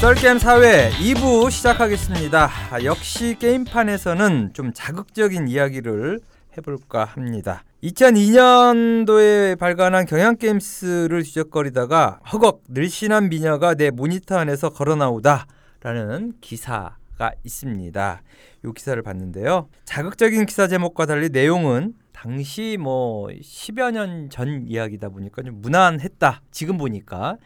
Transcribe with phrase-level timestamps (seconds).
[0.00, 2.48] 썰게임 사회 2부 시작하겠습니다.
[2.70, 6.20] 아, 역시 게임판에서는 좀 자극적인 이야기를
[6.56, 7.62] 해볼까 합니다.
[7.82, 15.46] 2002년도에 발간한 경향게임스를 뒤적거리다가 허걱 늘씬한 미녀가 내 모니터 안에서 걸어 나오다
[15.82, 18.22] 라는 기사 가 있습니다.
[18.64, 19.68] 이 기사를 봤는데요.
[19.84, 26.40] 자극적인 기사 제목과 달리 내용은 당시 뭐 10여 년 전 이야기다 보니까 좀 무난했다.
[26.50, 27.36] 지금 보니까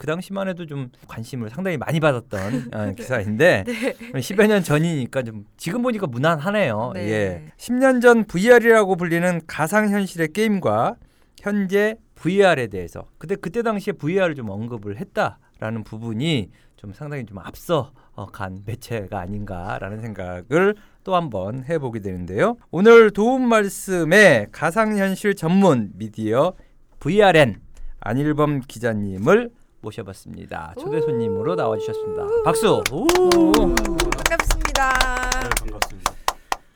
[0.00, 3.94] 그 당시만 해도 좀 관심을 상당히 많이 받았던 어, 기사인데 네.
[4.14, 6.92] 10여 년 전이니까 좀 지금 보니까 무난하네요.
[6.94, 7.10] 네.
[7.10, 7.44] 예.
[7.58, 10.96] 10년 전 VR이라고 불리는 가상 현실의 게임과
[11.38, 17.92] 현재 VR에 대해서 근데 그때 당시에 VR을 좀 언급을 했다라는 부분이 좀 상당히 좀 앞서
[18.14, 22.56] 어, 간 매체가 아닌가라는 생각을 또 한번 해보게 되는데요.
[22.70, 26.54] 오늘 도움 말씀에 가상현실 전문 미디어
[27.00, 27.60] VRN
[28.00, 30.74] 안일범 기자님을 모셔봤습니다.
[30.78, 32.26] 초대 손님으로 나와주셨습니다.
[32.44, 32.82] 박수.
[32.92, 33.06] 우.
[33.08, 34.90] 반갑습니다.
[35.42, 36.14] 네, 반갑습니다.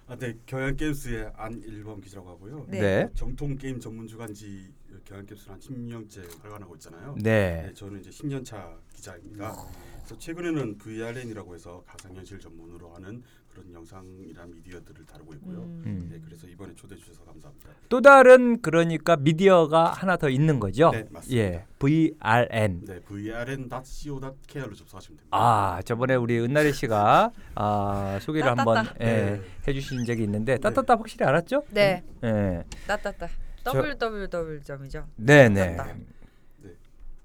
[0.06, 2.66] 아, 네, 경향 게임스의 안 일범 기자라고 하고요.
[2.68, 2.80] 네.
[2.80, 3.08] 네.
[3.14, 4.68] 정통 게임 전문 주간지
[5.04, 7.14] 경향 게임스는 한 10년째 발간하고 있잖아요.
[7.18, 7.64] 네.
[7.66, 9.52] 네, 저는 이제 10년 차 기자입니다.
[9.98, 15.60] 그래서 최근에는 VRN이라고 해서 가상현실 전문으로 하는 그런 영상이나 미디어들을 다루고 있고요.
[15.60, 16.08] 음.
[16.10, 17.70] 네, 그래서 이번에 초대해 주셔서 감사합니다.
[17.88, 20.90] 또 다른 그러니까 미디어가 하나 더 있는 거죠.
[20.90, 21.42] 네, 맞습니다.
[21.42, 22.80] 예, VRN.
[22.84, 25.28] 네, vrn.co.kr로 접속하시면 됩니다.
[25.30, 28.96] 아 저번에 우리 은나래 씨가 아, 소개를 한번 따따따.
[29.00, 29.40] 예, 네.
[29.68, 30.60] 해주신 적이 있는데 네.
[30.60, 31.62] 따따따 확실히 알았죠?
[31.70, 32.02] 네.
[32.24, 33.28] 예, 따따따.
[33.64, 35.08] 저- www 점이죠.
[35.16, 35.76] 네네.
[35.76, 35.96] 따따따.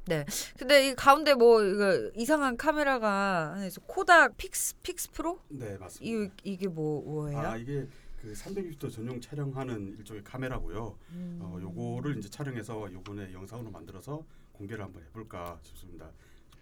[0.08, 0.26] 네.
[0.58, 3.80] 근데 이 가운데 뭐 이거 이상한 카메라가 하나 있어.
[3.82, 5.39] 코닥 픽스 픽스프로?
[5.50, 6.04] 네, 맞습니다.
[6.04, 7.38] 이 이게 뭐 뭐예요?
[7.40, 7.86] 아, 이게
[8.20, 10.98] 그 360도 전용 촬영하는 일종의 카메라고요.
[11.12, 11.40] 음.
[11.42, 14.23] 어, 요거를 이제 촬영해서 요번에 영상으로 만들어서
[14.54, 16.10] 공개를 한번 해볼까 싶습니다.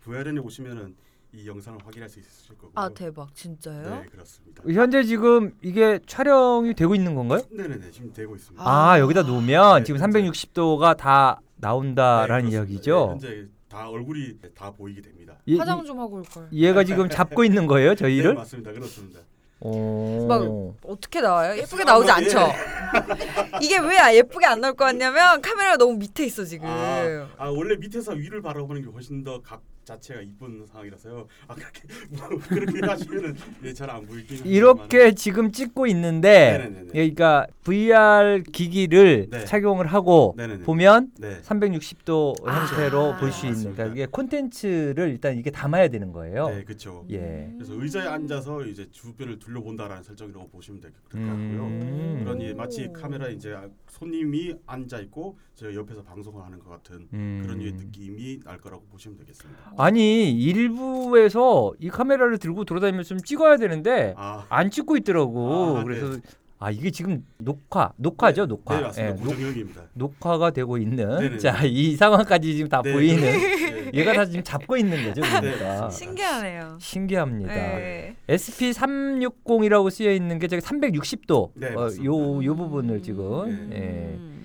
[0.02, 0.96] VRN에 오시면은
[1.38, 2.72] 이 영상을 확인할 수 있으실 거고요.
[2.74, 4.02] 아 대박 진짜요?
[4.02, 4.64] 네, 그렇습니다.
[4.74, 7.42] 현재 지금 이게 촬영이 되고 있는 건가요?
[7.52, 8.64] 네네네, 지금 되고 있습니다.
[8.68, 9.00] 아, 아.
[9.00, 10.20] 여기다 놓으면 네, 지금 현재.
[10.22, 12.58] 360도가 다 나온다라는 네, 그렇습니다.
[12.74, 13.18] 이야기죠.
[13.22, 15.38] 네, 현재 다 얼굴이 다 보이게 됩니다.
[15.46, 16.48] 이- 화장 좀 하고 올 걸.
[16.50, 18.34] 이- 얘가 지금 잡고 있는 거예요, 네, 저희를?
[18.34, 18.72] 맞습니다.
[18.72, 19.20] 그렇습니다.
[19.60, 20.26] 오.
[20.28, 20.42] 막
[20.90, 21.56] 어떻게 나와요?
[21.60, 22.38] 예쁘게 나오지 않죠?
[23.62, 26.68] 이게 왜 예쁘게 안 나올 것 같냐면 카메라가 너무 밑에 있어 지금.
[26.68, 31.28] 아, 아, 원래 밑에서 위를 바라보는 게 훨씬 더 각 자체가 이쁜 상황이라서요.
[31.48, 36.92] 아 그렇게 뭐 그렇게 하시면은 예, 잘안 보이긴 이렇게 지금 찍고 있는데 네네네네.
[36.92, 39.46] 그러니까 VR 기기를 네.
[39.46, 40.64] 착용을 하고 네네네.
[40.64, 41.42] 보면 네.
[41.42, 43.76] 360도 아, 형태로 볼수 있는 맞습니다.
[43.84, 46.50] 그러니까 이게 콘텐츠를 일단 이게 담아야 되는 거예요.
[46.50, 47.06] 네, 그렇죠.
[47.10, 47.50] 예.
[47.56, 51.24] 그래서 의자에 앉아서 이제 주변을 둘러본다라는 설정이라고 보시면 될 것 같고요.
[51.68, 52.22] 음.
[52.24, 53.56] 그러니 마치 카메라에 이제
[53.90, 57.40] 손님이 앉아 있고 제가 옆에서 방송을 하는 것 같은 음.
[57.44, 59.74] 그런 느낌이 날 거라고 보시면 되겠습니다.
[59.78, 65.78] 아니 일부에서 이 카메라를 들고 돌아다니면서 좀 찍어야 되는데 아, 안 찍고 있더라고.
[65.78, 66.18] 아, 그래서
[66.60, 68.76] 아 이게 지금 녹화 녹화죠 네, 녹화.
[68.78, 69.12] 네, 맞습니다.
[69.14, 69.82] 예, 녹- 고정형입니다.
[69.94, 71.38] 녹화가 되고 있는 네네네.
[71.38, 73.92] 자이 상황까지 지금 다 네, 보이는 네.
[73.94, 75.96] 얘가 다 지금 잡고 있는 거죠 그러니까 네.
[75.96, 76.78] 신기하네요.
[76.82, 77.54] 신기합니다.
[77.54, 78.16] 네.
[78.26, 82.06] SP 360이라고 쓰여 있는 게 저기 360도 네, 어, 맞습니다.
[82.12, 83.78] 요, 요 부분을 지금 네.
[83.78, 84.37] 예.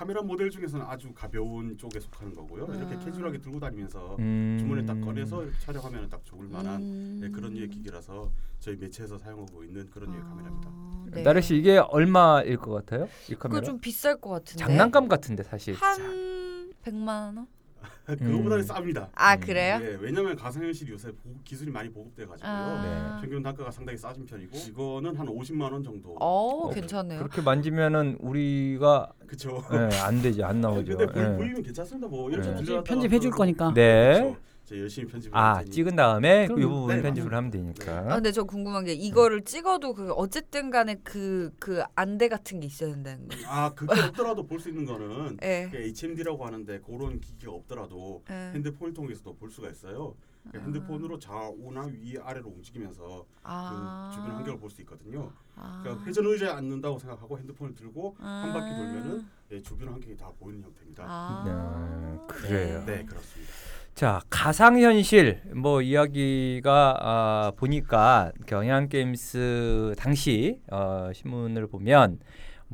[0.00, 2.64] 카메라 모델 중에서는 아주 가벼운 쪽에 속하는 거고요.
[2.74, 2.98] 이렇게 아.
[3.00, 4.56] 캐주얼하게 들고 다니면서 음.
[4.58, 7.18] 주머니에 딱 꺼내서 이렇게 촬영하면 딱 좋을 만한 음.
[7.20, 10.70] 네, 그런 류의 기기라서 저희 매체에서 사용하고 있는 그런 카메라입니다.
[10.70, 11.22] 아, 네.
[11.22, 13.10] 나래 씨 이게 얼마일 것 같아요?
[13.28, 13.60] 이 카메라?
[13.60, 14.64] 좀 비쌀 것 같은데.
[14.64, 15.74] 장난감 같은데 사실.
[15.74, 17.46] 한 100만 원?
[18.06, 18.68] 그거보다는 음.
[18.68, 19.08] 쌉니다.
[19.14, 19.40] 아 음.
[19.40, 19.78] 그래요?
[19.82, 21.12] 예, 왜냐하면 가상현실이 요새
[21.44, 22.52] 기술이 많이 보급돼 가지고요.
[22.52, 23.18] 아.
[23.20, 26.16] 평균 단가가 상당히 싸진 편이고 이거는 한 50만 원 정도.
[26.20, 27.18] 어, 어, 괜찮네요.
[27.18, 29.62] 그렇게 만지면은 우리가 그렇죠.
[29.72, 30.96] 예, 안 되죠 안 나오죠.
[30.96, 31.36] 근데 볼, 예.
[31.36, 32.08] 보이면 괜찮습니다.
[32.08, 32.82] 뭐 이렇게 네.
[32.84, 33.30] 편집해 줄.
[33.30, 33.72] 거니까.
[33.72, 34.20] 네.
[34.20, 34.49] 그렇죠.
[34.78, 35.62] 열심히 편집을 아.
[35.64, 37.36] 찍은 다음에 그 부분 네, 편집을 맞습니다.
[37.36, 38.14] 하면 아 되니까.
[38.16, 42.90] 근데 저 궁금한 게 이거를 찍어도 그 어쨌든 간에 그 그 안대 같은 게 있어야
[42.90, 43.46] 된다는 거예요.
[43.48, 45.68] 아 그게 없더라도 볼 수 있는 거는 예.
[45.70, 48.52] 그게 HMD라고 하는데 그런 기기가 없더라도 예.
[48.54, 50.14] 핸드폰을 통해서도 볼 수가 있어요.
[50.48, 54.10] 그러니까 핸드폰으로 좌우나 위 아래로 움직이면서 아.
[54.10, 55.30] 그 주변 환경을 볼 수 있거든요.
[55.56, 55.80] 아.
[55.82, 58.76] 그러니까 회전 의자에 앉는다고 생각하고 핸드폰을 들고 한 바퀴 아.
[58.76, 61.04] 돌면은 예, 주변 환경이 다 보이는 형태입니다.
[61.06, 61.44] 아.
[61.46, 62.84] 네, 그래요.
[62.86, 63.52] 네 그렇습니다.
[63.94, 72.18] 자 가상현실 뭐 이야기가 아, 보니까 경향게임스 당시 어, 신문을 보면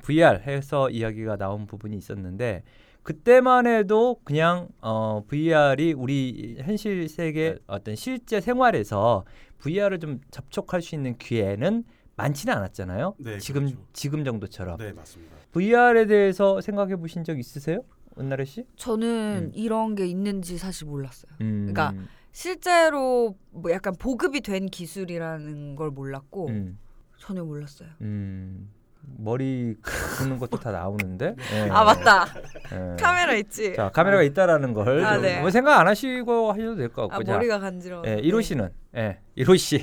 [0.03, 2.63] VR 해서 이야기가 나온 부분이 있었는데
[3.03, 9.25] 그때만 해도 그냥 어, VR이 우리 현실 세계 어떤 실제 생활에서
[9.59, 11.85] VR을 좀 접촉할 수 있는 기회는
[12.17, 13.15] 많지는 않았잖아요.
[13.19, 13.83] 네, 지금 그렇죠.
[13.93, 15.37] 지금 정도처럼 네 맞습니다.
[15.53, 17.83] VR에 대해서 생각해 보신 적 있으세요,
[18.19, 18.65] 은나래 씨?
[18.77, 19.53] 저는 음.
[19.55, 21.33] 이런 게 있는지 사실 몰랐어요.
[21.41, 21.95] 음, 그러니까
[22.33, 26.79] 실제로 뭐 약간 보급이 된 기술이라는 걸 몰랐고 음.
[27.19, 27.89] 전혀 몰랐어요.
[28.03, 28.71] 음.
[29.19, 29.77] 머리
[30.19, 31.37] 긋는 것도 다 나오는데.
[31.55, 31.71] 예.
[31.71, 32.27] 아 맞다.
[32.73, 32.97] 예.
[32.99, 33.75] 카메라 있지.
[33.75, 35.41] 자 카메라가 있다라는 걸 아, 좀 네.
[35.41, 37.25] 뭐 생각 안 하시고 하셔도 될것아 같고.
[37.25, 38.03] 자, 머리가 간지러워.
[38.07, 39.79] 예, 1호 씨는 예, 1호 씨,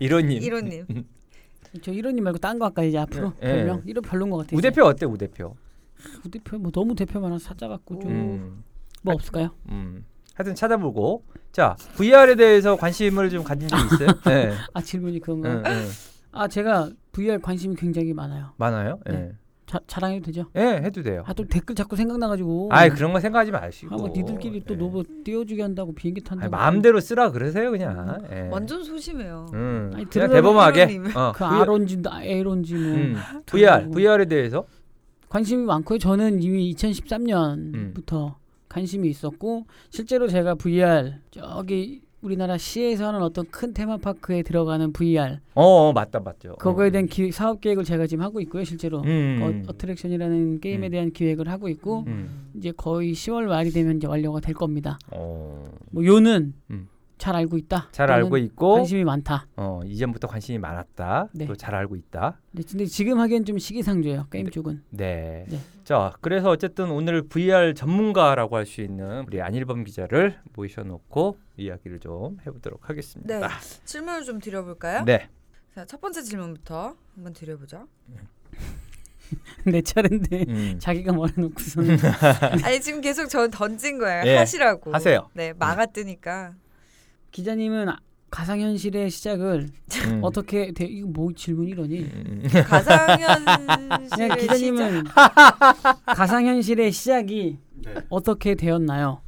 [0.00, 0.40] 1호님.
[0.42, 0.86] 이로님.
[1.82, 3.48] 저 이런님 말고 딴 거 할까 이제 앞으로 예.
[3.48, 4.56] 별명 이런 별론 것 같아요.
[4.56, 5.56] 우 대표 어때 우 대표?
[6.24, 8.62] 우 대표 뭐 너무 대표만 사자 갖고 좀뭐 음,
[9.06, 9.50] 없을까요?
[9.68, 10.04] 음.
[10.34, 14.08] 하여튼 찾아보고 자 VR에 대해서 관심을 좀 가진 적 있어요?
[14.26, 14.52] 네.
[14.72, 15.50] 아 질문이 그런가?
[15.50, 15.88] 응, 응.
[16.32, 18.52] 아 제가 VR 관심이 굉장히 많아요.
[18.56, 18.98] 많아요?
[19.08, 19.12] 예.
[19.12, 19.32] 네.
[19.66, 20.44] 자, 자랑해도 되죠?
[20.56, 21.22] 예, 해도 돼요.
[21.26, 22.68] 아 또 댓글 자꾸 생각나가지고.
[22.70, 23.94] 아이 그런 거 생각하지 마시고.
[23.94, 24.78] 아, 뭐 니들끼리 또 예.
[24.78, 26.50] 노브 띄워주게 한다고 비행기 탄다고.
[26.50, 28.18] 마음대로 쓰라 그러세요 그냥.
[28.30, 28.48] 예.
[28.50, 29.46] 완전 소심해요.
[29.54, 29.90] 음.
[29.94, 31.00] 아니, 그냥 대범하게.
[31.14, 33.16] 어, 그 아론지 에론지 뭐 음.
[33.46, 34.66] VR, VR에 대해서.
[35.28, 35.98] 관심이 많고요.
[35.98, 38.34] 저는 이미 2013년부터
[38.68, 45.62] 관심이 있었고 실제로 제가 VR 저기 우리나라 시에서 하는 어떤 큰 테마파크에 들어가는 VR 어,
[45.62, 46.56] 어 맞다 맞죠.
[46.56, 46.90] 그거에 어.
[46.90, 48.64] 대한 기, 사업 계획을 제가 지금 하고 있고요.
[48.64, 49.40] 실제로 음.
[49.42, 50.90] 어, 어트랙션이라는 게임에 음.
[50.90, 52.48] 대한 기획을 하고 있고 음.
[52.56, 54.98] 이제 거의 10월 말이 되면 이제 완료가 될 겁니다.
[55.12, 55.68] 어.
[55.90, 56.88] 뭐 요는 음.
[57.16, 57.88] 잘 알고 있다.
[57.92, 59.46] 잘 알고 있고 관심이 많다.
[59.56, 61.28] 어, 이전부터 관심이 많았다.
[61.32, 61.46] 네.
[61.46, 62.38] 또잘 알고 있다.
[62.50, 64.26] 네, 근데 지금 하기엔 좀 시기상조예요.
[64.30, 64.82] 게임 쪽은.
[64.90, 65.46] 네.
[65.48, 65.58] 네.
[65.84, 72.38] 자, 그래서 어쨌든 오늘 VR 전문가라고 할 수 있는 우리 안일범 기자를 모셔놓고 이야기를 좀
[72.46, 73.38] 해보도록 하겠습니다.
[73.38, 73.46] 네.
[73.84, 75.04] 질문을 좀 드려볼까요?
[75.04, 75.28] 네.
[75.74, 77.86] 자, 첫 번째 질문부터 한번 드려보죠.
[79.64, 80.76] 내 차례인데 음.
[80.78, 81.96] 자기가 말해놓고서는
[82.64, 84.24] 아니 지금 계속 저 던진 거예요.
[84.26, 84.92] 예, 하시라고.
[84.92, 85.28] 하세요.
[85.32, 86.54] 네, 막아 뜨니까.
[87.34, 87.98] 기자님은 아-
[88.30, 89.68] 가상현실의 시작을
[90.06, 90.20] 음.
[90.22, 90.84] 어떻게 돼?
[90.84, 92.00] 이거 뭐 질문 이러니?
[92.02, 92.42] 음.
[92.46, 95.04] 그냥 가상현실의 기자님은
[96.06, 97.94] 가상현실의 시작이 네.
[98.08, 99.20] 어떻게 되었나요?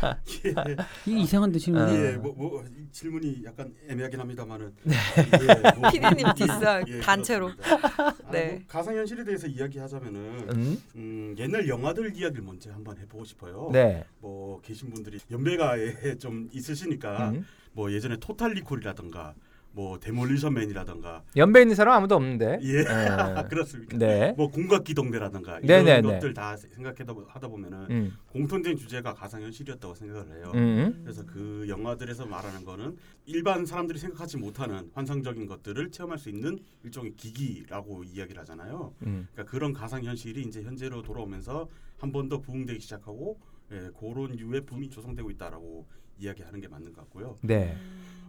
[0.00, 0.54] 아, 예.
[1.06, 1.92] 이게 이상한데 질문이.
[1.92, 1.94] 아.
[1.94, 4.74] 예, 뭐, 뭐이 질문이 약간 애매하긴 합니다만은.
[4.82, 4.94] 네.
[4.94, 6.52] 예, 뭐, 피디님 디스
[6.88, 7.50] 예, 단체로.
[7.56, 8.02] 그렇습니다.
[8.02, 8.52] 아, 네.
[8.52, 10.20] 뭐 가상현실에 대해서 이야기하자면은
[10.50, 10.82] 음.
[10.96, 13.70] 음, 옛날 영화들 이야기를 먼저 한번 해보고 싶어요.
[13.72, 14.04] 네.
[14.20, 17.46] 뭐 계신 분들이 연배가에 좀 있으시니까 음.
[17.72, 19.34] 뭐 예전에 토탈 리콜이라든가
[19.78, 22.58] 뭐 데몰리션맨이라든가 연배 있는 사람 아무도 없는데.
[22.62, 22.82] 예 예.
[23.48, 23.96] 그렇습니까?
[23.96, 24.34] 네.
[24.36, 25.98] 뭐 공각기동대라든가 네네네.
[26.00, 28.12] 이런 것들 다 생각하다 보- 하다 보면은 음.
[28.26, 30.50] 공통된 주제가 가상현실이었다고 생각을 해요.
[30.56, 31.00] 음.
[31.04, 32.96] 그래서 그 영화들에서 말하는 거는
[33.26, 38.92] 일반 사람들이 생각하지 못하는 환상적인 것들을 체험할 수 있는 일종의 기기라고 이야기를 하잖아요.
[39.02, 39.28] 음.
[39.32, 43.38] 그러니까 그런 가상 현실이 이제 현재로 돌아오면서 한 번 더 부흥되기 시작하고
[43.70, 45.86] 예, 그런 유의 붐이 조성되고 있다라고
[46.18, 47.38] 이야기하는 게 맞는 것 같고요.
[47.42, 47.76] 네.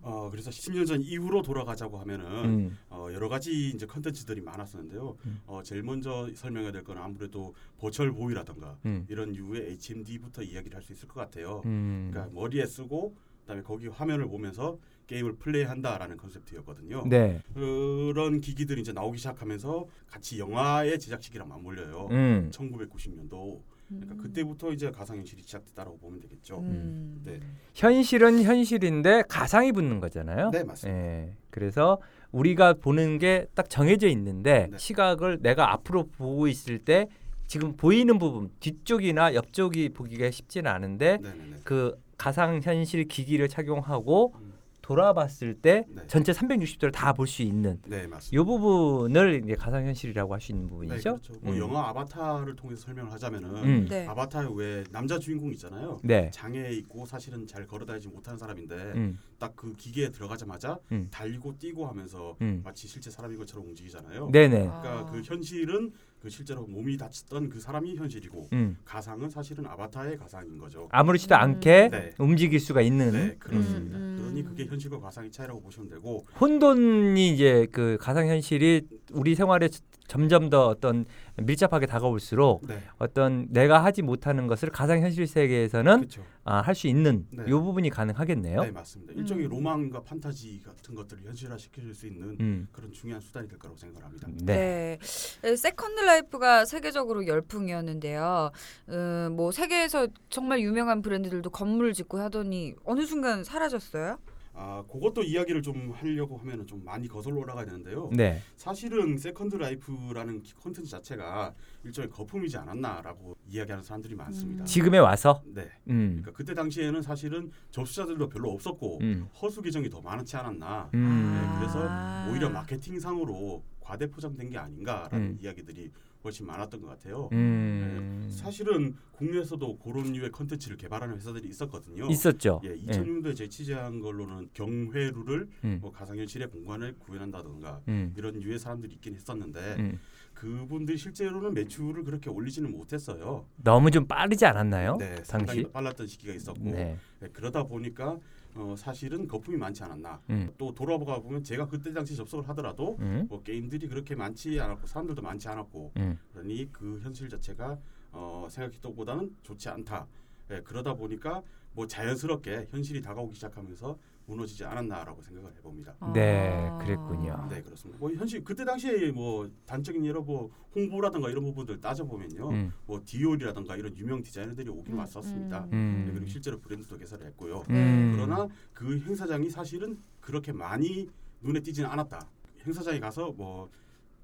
[0.02, 2.78] 어, 그래서 10년 전 이후로 돌아가자고 하면은 음.
[2.90, 5.18] 어, 여러 가지 이제 컨텐츠들이 많았었는데요.
[5.26, 5.42] 음.
[5.46, 9.06] 어, 제일 먼저 설명해야 될 건 아무래도 버추얼 보이라든가 음.
[9.10, 11.62] 이런 유의 HMD부터 이야기를 할 수 있을 것 같아요.
[11.66, 12.10] 음.
[12.12, 14.78] 그러니까 머리에 쓰고 그다음에 거기 화면을 보면서
[15.08, 17.04] 게임을 플레이한다라는 컨셉트였거든요.
[17.10, 17.42] 네.
[17.54, 22.08] 그런 기기들이 이제 나오기 시작하면서 같이 영화의 제작 시기랑 맞물려요.
[22.12, 22.52] 음.
[22.54, 23.60] 1990년도.
[23.90, 26.60] 그러니까 그때부터 이제 가상현실이 시작됐다라고 보면 되겠죠.
[26.60, 27.22] 음.
[27.24, 27.40] 네.
[27.74, 30.52] 현실은 현실인데 가상이 붙는 거잖아요.
[30.52, 31.00] 네 맞습니다.
[31.02, 31.34] 예.
[31.50, 32.00] 그래서
[32.32, 34.78] 우리가 보는 게 딱 정해져 있는데 네.
[34.78, 37.08] 시각을 내가 앞으로 보고 있을 때
[37.48, 41.56] 지금 보이는 부분 뒤쪽이나 옆쪽이 보기가 쉽지는 않은데 네네네.
[41.64, 44.49] 그 가상 현실 기기를 착용하고 음.
[44.90, 46.02] 돌아봤을 때 네.
[46.08, 48.42] 전체 360도를 다 볼 수 있는 네 맞습니다.
[48.42, 51.20] 이 부분을 이제 가상 현실이라고 할 수 있는 네, 부분이죠.
[51.20, 51.34] 그렇죠.
[51.42, 51.60] 뭐 음.
[51.60, 53.88] 영화 아바타를 통해서 설명을 하자면은 음.
[53.88, 54.08] 네.
[54.08, 56.00] 아바타에 왜 남자 주인공 있잖아요.
[56.04, 56.32] 네.
[56.34, 59.20] 장애 있고 사실은 잘 걸어다니지 못하는 사람인데 음.
[59.38, 61.08] 딱그 기계에 들어가자마자 음.
[61.12, 62.62] 달리고 뛰고 하면서 음.
[62.64, 64.30] 마치 실제 사람인 것처럼 움직이잖아요.
[64.32, 64.58] 네네.
[64.60, 68.78] 그러니까 그 현실은 그 실제로 몸이 다쳤던 그 사람이 현실이고 음.
[68.84, 70.90] 가상은 사실은 아바타의 가상인 거죠.
[70.92, 71.40] 아무렇지도 음.
[71.40, 72.12] 않게 네.
[72.18, 73.98] 움직일 수가 있는 네, 그렇습니다.
[73.98, 74.18] 음, 음.
[74.20, 79.70] 그러니 그게 현실과 가상의 차이라고 보시면 되고 혼돈이 이제 그 가상 현실이 우리 생활에
[80.10, 81.06] 점점 더 어떤
[81.38, 86.26] 밀접하게 다가올수록 네, 어떤 내가 하지 못하는 것을 가상 현실 세계에서는 그렇죠.
[86.44, 87.44] 아, 할 수 있는 네.
[87.48, 88.62] 이 부분이 가능하겠네요.
[88.64, 89.14] 네, 맞습니다.
[89.14, 89.50] 일종의 음.
[89.52, 92.68] 로망과 판타지 같은 것들을 현실화시킬 수 있는 음.
[92.72, 94.28] 그런 중요한 수단이 될 거라고 생각을 합니다.
[94.46, 94.98] 네.
[95.42, 95.56] 네.
[95.56, 98.52] 세컨드 라이프가 세계적으로 열풍이었는데요.
[98.90, 104.18] 음, 뭐 세계에서 정말 유명한 브랜드들도 건물을 짓고 하더니 어느 순간 사라졌어요.
[104.62, 108.10] 아, 그것도 이야기를 좀 하려고 하면은 좀 많이 거슬러 올라가야 되는데요.
[108.12, 108.42] 네.
[108.58, 111.54] 사실은 세컨드 라이프라는 기- 콘텐츠 자체가
[111.86, 114.64] 일종의 거품이지 않았나라고 이야기하는 사람들이 많습니다.
[114.64, 114.66] 음.
[114.66, 115.70] 지금에 와서 네.
[115.88, 116.18] 음.
[116.20, 119.30] 그러니까 그때 당시에는 사실은 접속자들도 별로 없었고 음.
[119.42, 120.90] 허수 계정이 더 많지 않았나.
[120.94, 121.40] 음.
[121.42, 122.28] 네, 그래서 아.
[122.30, 125.38] 오히려 마케팅상으로 과대 포장된 게 아닌가라는 음.
[125.42, 125.90] 이야기들이
[126.24, 127.30] 훨씬 많았던 것 같아요.
[127.32, 128.22] 음.
[128.28, 132.08] 네, 사실은 국내에서도 그런 류의 컨텐츠를 개발하는 회사들이 있었거든요.
[132.08, 132.62] 있었죠.
[132.66, 135.80] 예, 2000년도에 제 취재한 걸로는 경회루를 음.
[135.82, 138.14] 뭐 가상현실의 공간을 구현한다든가 음.
[138.18, 140.00] 이런 유의 사람들이 있긴 했었는데 음.
[140.34, 143.46] 그분들이 실제로는 매출을 그렇게 올리지는 못했어요.
[143.58, 144.98] 너무 좀 빠르지 않았나요?
[144.98, 145.74] 네, 상당히 당시.
[145.74, 146.98] 빨랐던 시기가 있었고 네.
[147.20, 148.18] 네, 그러다 보니까
[148.60, 150.22] 어, 사실은 거품이 많지 않았나.
[150.30, 150.52] 음.
[150.58, 153.26] 또 돌아보가 보면 제가 그때 당시 접속을 하더라도 음.
[153.30, 156.20] 뭐 게임들이 그렇게 많지 않았고 사람들도 많지 않았고 음.
[156.34, 157.80] 그러니 그 현실 자체가
[158.12, 160.08] 어, 생각했던 것보다는 좋지 않다.
[160.52, 161.42] 예, 그러다 보니까
[161.74, 163.98] 뭐 자연스럽게 현실이 다가오기 시작하면서
[164.30, 165.96] 무너지지 않았나라고 생각을 해봅니다.
[166.14, 166.78] 네, 아.
[166.78, 167.48] 그랬군요.
[167.50, 168.00] 네 그렇습니다.
[168.00, 172.74] 뭐 현실 그때 당시에 뭐 단적인 예로 뭐 홍보라든가 이런 부분들 따져 보면요, 음.
[172.86, 175.68] 뭐 디올이라든가 이런 유명 디자이너들이 오긴 음, 왔었습니다.
[175.74, 176.04] 음.
[176.06, 176.28] 네, 그리고 음.
[176.28, 177.64] 실제로 브랜드도 개설을 했고요.
[177.70, 178.14] 음.
[178.16, 181.10] 그러나 그 행사장이 사실은 그렇게 많이
[181.42, 182.20] 눈에 띄지는 않았다.
[182.66, 183.70] 행사장에 가서 뭐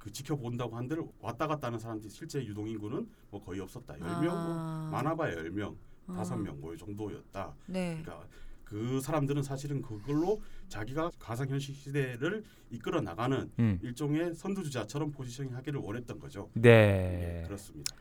[0.06, 3.96] 그 지켜본다고 한들 왔다 갔다 하는 사람들이 실제 유동 인구는 뭐 거의 없었다.
[3.96, 4.90] 10명, 뭐 아.
[4.92, 6.14] 많아봐야 10명, 아.
[6.14, 7.56] 다섯 명뭐이 정도였다.
[7.66, 8.04] 네.
[8.04, 8.28] 그러니까
[8.66, 13.80] 그 사람들은 사실은 그걸로 자기가 가상현실 시대를 이끌어 나가는 음.
[13.84, 16.50] 일종의 선두주자처럼 포지셔닝 하기를 원했던 거죠.
[16.54, 17.42] 네.
[17.42, 17.96] 예, 그렇습니다.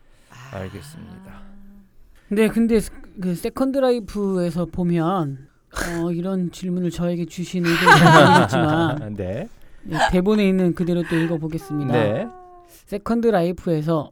[0.51, 1.41] 알겠습니다.
[2.29, 2.91] 네, 근데 스-
[3.21, 5.47] 그 세컨드 라이프에서 보면
[6.03, 9.47] 어, 이런 질문을 저에게 주신 모르겠지만 네.
[9.83, 11.91] 네, 대본에 있는 그대로 또 읽어보겠습니다.
[11.93, 12.27] 네.
[12.85, 14.11] 세컨드 라이프에서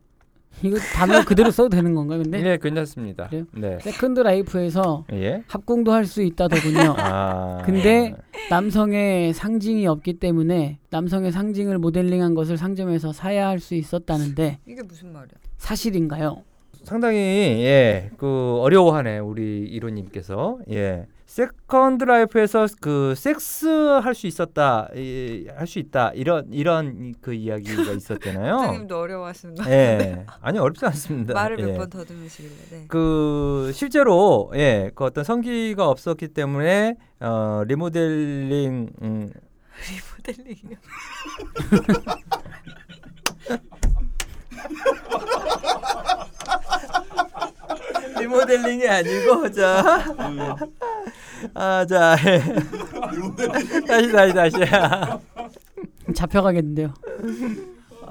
[0.61, 2.21] 이거 단어 그대로 써도 되는 건가요?
[2.23, 3.27] 근데 네, 괜찮습니다.
[3.27, 3.45] 그래요?
[3.53, 3.79] 네.
[3.81, 5.43] 세컨드 라이프에서 예.
[5.47, 6.95] 합궁도 할 수 있다더군요.
[6.97, 7.61] 아.
[7.65, 8.13] 근데
[8.49, 15.11] 남성의 상징이 없기 때문에 남성의 상징을 모델링한 것을 상점에서 사야 할 수 있었다는데 이게 무슨
[15.13, 15.33] 말이야?
[15.57, 16.43] 사실인가요?
[16.83, 21.07] 상당히 예, 그 어려워하네 우리 이로님께서 예.
[21.33, 24.87] 세컨드 라이프에서 그 섹스 할 수 있었다,
[25.55, 28.57] 할 수 있다 이런 이런 그 이야기가 있었잖아요.
[28.59, 29.67] 선생님도 어려워하시는 거.
[29.67, 31.33] 예, 아니 어렵지 않습니다.
[31.33, 31.65] 말을 예.
[31.65, 32.53] 몇번 더듬으시길래.
[32.69, 32.85] 네.
[32.87, 39.33] 그 실제로 예, 그 어떤 성기가 없었기 때문에 어, 리모델링 음,
[40.29, 40.77] 리모델링이요.
[48.23, 50.03] 리모델링이 아니고 자,
[51.53, 52.41] 아, 자, 예.
[53.87, 54.55] 다시 다시 다시.
[56.15, 56.93] 잡혀가겠는데요.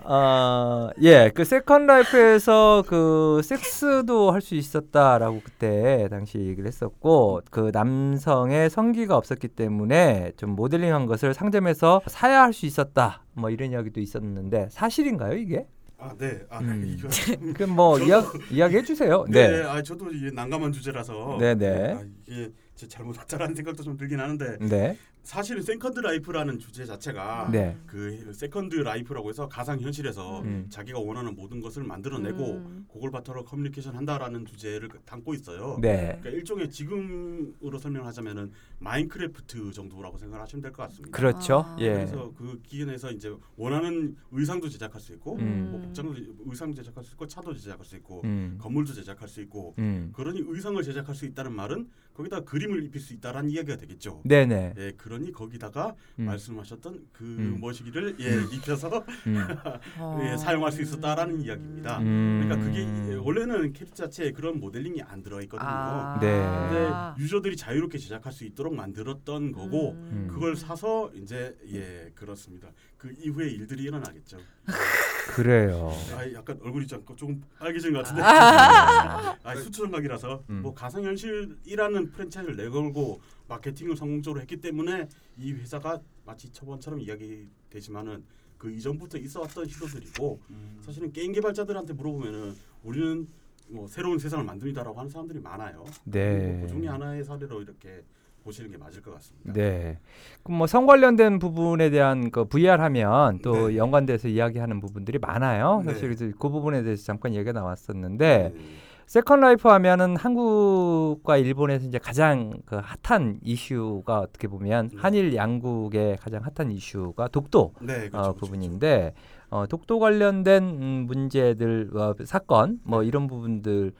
[0.04, 7.70] 어, 예, 그 세컨 라이프에서 그 섹스도 할 수 있었다라고 그때 당시 얘기를 했었고 그
[7.72, 13.22] 남성의 성기가 없었기 때문에 좀 모델링한 것을 상점에서 사야 할 수 있었다.
[13.34, 15.66] 뭐 이런 이야기도 있었는데 사실인가요 이게?
[16.02, 16.40] 아, 네.
[16.50, 16.82] 아, 음.
[16.98, 17.08] 이거
[17.54, 19.24] 그뭐 저도- 이야 이야기 해 주세요.
[19.28, 19.48] 네.
[19.48, 21.94] 네, 아, 저도 이게 난감한 주제라서 네, 네.
[21.94, 27.76] 아, 이게 제 잘못했다라는 생각도 좀 들긴 하는데 네, 사실은 세컨드 라이프라는 주제 자체가 네.
[27.86, 30.66] 그 세컨드 라이프라고 해서 가상 현실에서 음.
[30.68, 32.86] 자기가 원하는 모든 것을 만들어내고 음.
[32.92, 35.78] 그걸 바탕으로 커뮤니케이션 한다라는 주제를 담고 있어요.
[35.80, 36.18] 네.
[36.20, 38.50] 그러니까 일종의 지금으로 설명하자면은
[38.80, 41.16] 마인크래프트 정도라고 생각하시면 될 것 같습니다.
[41.16, 41.64] 그렇죠.
[41.66, 41.76] 아.
[41.78, 41.92] 예.
[41.92, 45.68] 그래서 그 기준에서 이제 원하는 의상도 제작할 수 있고 음.
[45.70, 46.14] 뭐 복장도
[46.46, 48.58] 의상 제작할 수 있고 차도 제작할 수 있고 음.
[48.60, 50.10] 건물도 제작할 수 있고 음.
[50.14, 54.22] 그러니 의상을 제작할 수 있다는 말은 거기다 그림을 입힐 수 있다라는 이야기가 되겠죠.
[54.24, 54.74] 네, 네.
[54.78, 56.26] 예, 그러니 거기다가 음.
[56.26, 57.58] 말씀하셨던 그 음.
[57.60, 59.36] 머시기를 예, 입혀서 음.
[60.22, 61.98] 예, 사용할 수 있었다라는 이야기입니다.
[62.00, 62.42] 음.
[62.44, 65.68] 그러니까 그게 예, 원래는 캐릭터 자체에 그런 모델링이 안 들어 있거든요.
[65.68, 66.18] 아.
[66.20, 66.28] 네.
[66.28, 70.28] 근데 유저들이 자유롭게 제작할 수 있도록 만들었던 거고 음.
[70.30, 72.68] 그걸 사서 이제 예 그렇습니다.
[72.96, 74.38] 그 이후에 일들이 일어나겠죠.
[75.28, 75.92] 그래요.
[76.14, 78.22] 아 약간 얼굴이 좀 조금 빨개진 것 같은데.
[78.22, 79.36] 아.
[79.42, 80.62] 아 수출음악이라서 음.
[80.62, 88.24] 뭐 가상현실이라는 프랜차이즈를 내걸고 마케팅을 성공적으로 했기 때문에 이 회사가 마치 처번처럼 이야기되지만은
[88.58, 90.40] 그 이전부터 있어왔던 시도들이고
[90.82, 93.26] 사실은 게임 개발자들한테 물어보면은 우리는
[93.68, 95.84] 뭐 새로운 세상을 만듭니다라고 하는 사람들이 많아요.
[96.04, 96.52] 네.
[96.52, 98.02] 뭐 그 중에 하나의 사례로 이렇게
[98.42, 99.52] 보시는 게 맞을 것 같습니다.
[99.52, 99.98] 네.
[100.42, 103.76] 그럼 뭐 성 관련된 부분에 대한 그 VR 하면 또 네.
[103.76, 105.82] 연관돼서 이야기하는 부분들이 많아요.
[105.84, 105.92] 네.
[105.92, 108.60] 사실 그래서 그 부분에 대해서 잠깐 얘기가 나왔었는데 네.
[109.06, 114.96] 세컨 라이프 하면은 한국과 일본에서 이제 가장 그 핫한 이슈가 어떻게 보면 네.
[114.98, 119.12] 한일 양국의 가장 핫한 이슈가 독도 네, 그렇죠, 어, 그렇죠, 부분인데
[119.50, 123.92] 어, 독도 관련된 음, 문제들 어, 사건 뭐 이런 부분들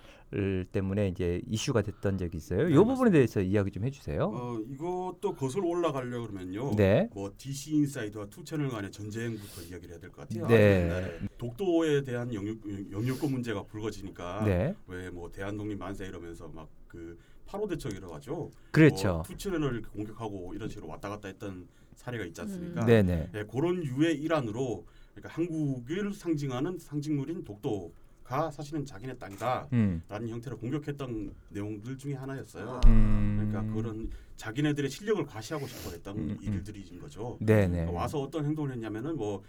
[0.71, 2.69] 때문에 이제 이슈가 됐던 적이 있어요.
[2.69, 3.11] 이 네, 부분에.
[3.11, 4.25] 대해서 이야기 좀 해주세요.
[4.35, 6.75] 어 이것도 거슬러 올라가려 그러면요.
[6.77, 7.09] 네.
[7.12, 10.47] 뭐 DC 인사이드와 투 채널 간의 전쟁부터 이야기를 해야 될 것 같아요.
[10.49, 11.19] 네.
[11.39, 12.57] 독도에 대한 영유,
[12.91, 18.51] 영유권 문제가 불거지니까 네, 왜뭐 대한독립 만세 이러면서 막그 8호 대첩이라고 하죠.
[18.71, 19.09] 그렇죠.
[19.09, 22.85] 뭐 투 채널을 공격하고 이런 식으로 왔다 갔다 했던 사례가 있지 않습니까?
[22.87, 23.31] 네네.
[23.35, 27.93] 예, 그런 유의 일환으로 그러니까 한국을 상징하는 상징물인 독도
[28.33, 30.03] 가 사실은 자기네 땅이다라는 음.
[30.09, 32.81] 형태로 공격했던 내용들 중에 하나였어요.
[32.87, 33.47] 음.
[33.53, 36.39] 그러니까 그런 자기네들의 실력을 과시하고 싶어했던 음, 음.
[36.41, 37.37] 일들인 거죠.
[37.41, 37.69] 네네.
[37.69, 39.43] 그러니까 와서 어떤 행동을 했냐면은 뭐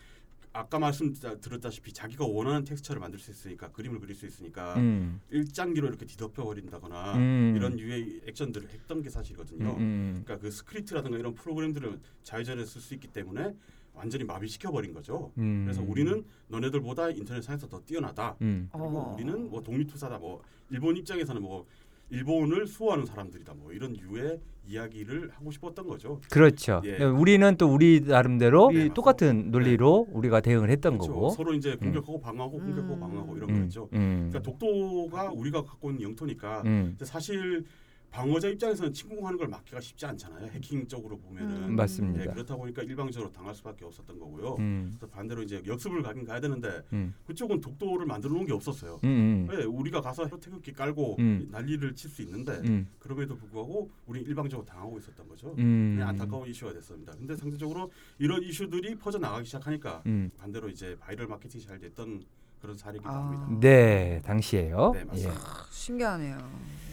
[0.52, 5.22] 아까 말씀드렸다시피 자기가 원하는 텍스처를 만들 수 있으니까 그림을 그릴 수 있으니까 음.
[5.32, 7.54] 일장기로 이렇게 뒤덮여 버린다거나 음.
[7.56, 9.76] 이런 유의 액션들을 했던 게 사실이거든요.
[9.76, 10.22] 음, 음.
[10.26, 13.56] 그러니까 그 스크립트라든가 이런 프로그램들을 자유자재로 쓸 수 있기 때문에
[13.94, 15.32] 완전히 마비시켜 버린 거죠.
[15.38, 15.64] 음.
[15.66, 18.36] 그래서 우리는 너네들보다 인터넷상에서 더 뛰어나다.
[18.42, 18.70] 음.
[18.72, 19.14] 그리고 어.
[19.14, 20.18] 우리는 뭐 독립투사다.
[20.18, 21.66] 뭐 일본 입장에서는 뭐
[22.10, 23.54] 일본을 수호하는 사람들이다.
[23.56, 26.22] 뭐 이런 유의 이야기를 하고 싶었던 거죠.
[26.30, 26.82] 그렇죠.
[26.86, 27.04] 예.
[27.04, 31.14] 우리는 또 우리 나름대로 네, 똑같은 논리로 우리가 대응을 했던 그렇죠.
[31.14, 31.30] 거고.
[31.32, 32.66] 서로 이제 공격하고 방어하고 음.
[32.68, 33.64] 공격하고 방어하고 이런 음.
[33.64, 33.90] 거죠.
[33.94, 34.30] 음.
[34.30, 36.96] 그러니까 독도가 우리가 갖고 있는 영토니까 음.
[37.02, 37.66] 사실
[38.14, 40.46] 방어자 입장에서는 침공하는 걸 막기가 쉽지 않잖아요.
[40.46, 41.76] 해킹적으로 보면은 음.
[41.76, 42.22] 맞습니다.
[42.22, 44.56] 예, 그렇다 보니까 일방적으로 당할 수밖에 없었던 거고요.
[44.60, 44.86] 음.
[44.92, 47.16] 그래서 반대로 이제 역습을 가긴 가야 되는데 음.
[47.26, 49.00] 그쪽은 독도를 만들어 놓은 게 없었어요.
[49.04, 49.48] 음.
[49.50, 49.60] 음.
[49.60, 51.48] 예, 우리가 가서 태극기 깔고 음.
[51.50, 52.88] 난리를 칠 수 있는데 음.
[53.00, 55.56] 그럼에도 불구하고 우리 일방적으로 당하고 있었던 거죠.
[55.58, 55.96] 음.
[55.96, 57.14] 그냥 안타까운 이슈가 됐습니다.
[57.16, 60.30] 근데 상대적으로 이런 이슈들이 퍼져 나가기 시작하니까 음.
[60.38, 62.24] 반대로 이제 바이럴 마케팅이 잘 됐던
[62.64, 63.16] 그런 사례이기도 아.
[63.16, 63.46] 합니다.
[63.60, 64.92] 네, 당시에요.
[64.96, 65.34] 네, 맞습니다.
[65.34, 65.38] 예.
[65.70, 66.38] 신기하네요.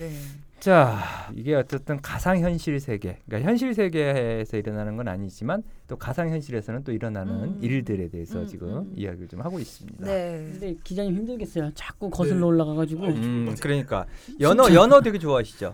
[0.00, 0.11] 네.
[0.59, 0.99] 자,
[1.35, 6.91] 이게 어쨌든 가상 현실 세계, 그러니까 현실 세계에서 일어나는 건 아니지만 또 가상 현실에서는 또
[6.91, 7.59] 일어나는 음.
[7.62, 8.93] 일들에 대해서 음, 지금 음.
[8.97, 10.05] 이야기를 좀 하고 있습니다.
[10.05, 10.49] 네.
[10.50, 11.71] 근데 기자님 힘들겠어요.
[11.75, 12.47] 자꾸 거슬러 네.
[12.47, 14.07] 올라가 가지고 아니, 음, 그러니까
[14.41, 15.73] 연어 연어 되게 좋아하시죠?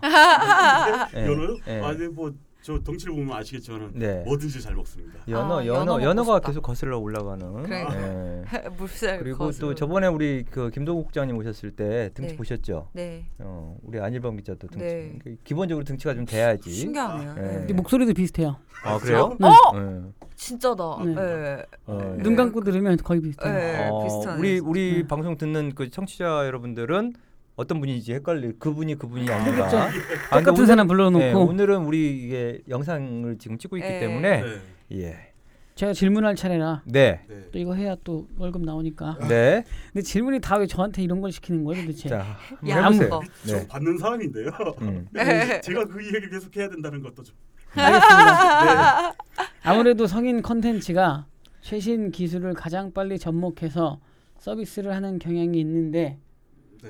[1.15, 1.57] 예, 연어요?
[1.67, 1.81] 예.
[1.81, 2.31] 아, 네, 뭐
[2.67, 4.23] 저 덩치를 보면 아시겠지만 네.
[4.25, 5.19] 뭐든지 잘 먹습니다.
[5.29, 6.47] 연어 아, 연어 연어가 싶다.
[6.49, 7.63] 계속 거슬러 올라가는.
[7.63, 7.95] 그러니까.
[7.95, 8.43] 예.
[8.77, 9.67] 물살 그리고 거슬러.
[9.69, 12.35] 또 저번에 우리 그 김동국 국장님 오셨을 때 등치 네.
[12.35, 12.89] 보셨죠?
[12.91, 13.25] 네.
[13.39, 14.85] 어, 우리 안일범 기자도 등치.
[14.85, 15.19] 네.
[15.23, 16.69] 그 기본적으로 등치가 좀 돼야지.
[16.69, 17.31] 신기하네요.
[17.31, 17.65] 아, 네.
[17.67, 17.73] 네.
[17.73, 18.57] 목소리도 비슷해요.
[18.83, 19.37] 아 그래요?
[19.39, 19.47] 네.
[19.47, 20.01] 네.
[20.35, 20.83] 진짜다.
[21.05, 21.15] 네.
[21.15, 21.65] 네.
[21.85, 22.21] 어, 네.
[22.21, 23.53] 눈 감고 들으면 거의 비슷해요.
[23.53, 23.87] 네.
[23.89, 24.59] 어, 비슷하네, 우리.
[24.59, 25.07] 우리 네.
[25.07, 27.13] 방송 듣는 그 청취자 여러분들은
[27.57, 29.51] 어떤 분인지 헷갈릴 그분이 그분이 아닌가.
[29.51, 29.77] 그렇죠.
[29.77, 33.99] 아, 똑같은 그러니까 사람 오늘- 불러놓고 네, 오늘은 우리 이게 영상을 지금 찍고 있기 네.
[33.99, 34.47] 때문에 네.
[34.93, 35.17] 예.
[35.73, 37.21] 제가 질문할 차례라 네.
[37.27, 37.49] 네.
[37.51, 39.17] 또 이거 해야 또 월급 나오니까.
[39.27, 39.63] 네.
[39.91, 42.09] 근데 질문이 다 왜 저한테 이런 걸 시키는 거예요 도대체?
[42.09, 43.09] 자, 한번 야, 해보세요.
[43.09, 43.21] 거.
[43.45, 43.67] 저 네.
[43.67, 44.49] 받는 사람인데요.
[44.81, 45.07] 음.
[45.13, 45.59] 네.
[45.61, 47.35] 제가 그 얘기를 계속 해야 된다는 것도 좀.
[47.75, 49.13] 알겠습니다.
[49.63, 51.25] 아무래도 성인 컨텐츠가
[51.61, 53.99] 최신 기술을 가장 빨리 접목해서
[54.37, 56.19] 서비스를 하는 경향이 있는데
[56.83, 56.89] 네.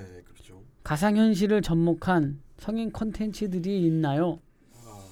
[0.87, 4.39] 가상현실을 접목한 성인 컨텐츠들이 있나요?
[4.85, 5.03] 아,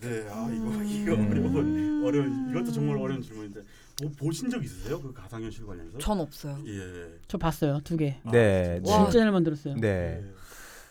[0.00, 1.30] 네, 아 이거 이거 음.
[1.30, 3.62] 어려운 어려운 이것도 정말 어려운 질문인데
[4.02, 5.00] 뭐 보신 적 있으세요?
[5.00, 5.98] 그 가상현실 관련해서?
[5.98, 6.58] 전 없어요.
[6.66, 7.14] 예.
[7.28, 8.16] 저 봤어요 두 개.
[8.32, 8.80] 네.
[8.84, 9.04] 와.
[9.04, 9.76] 진짜 잘 만들었어요.
[9.76, 10.20] 네.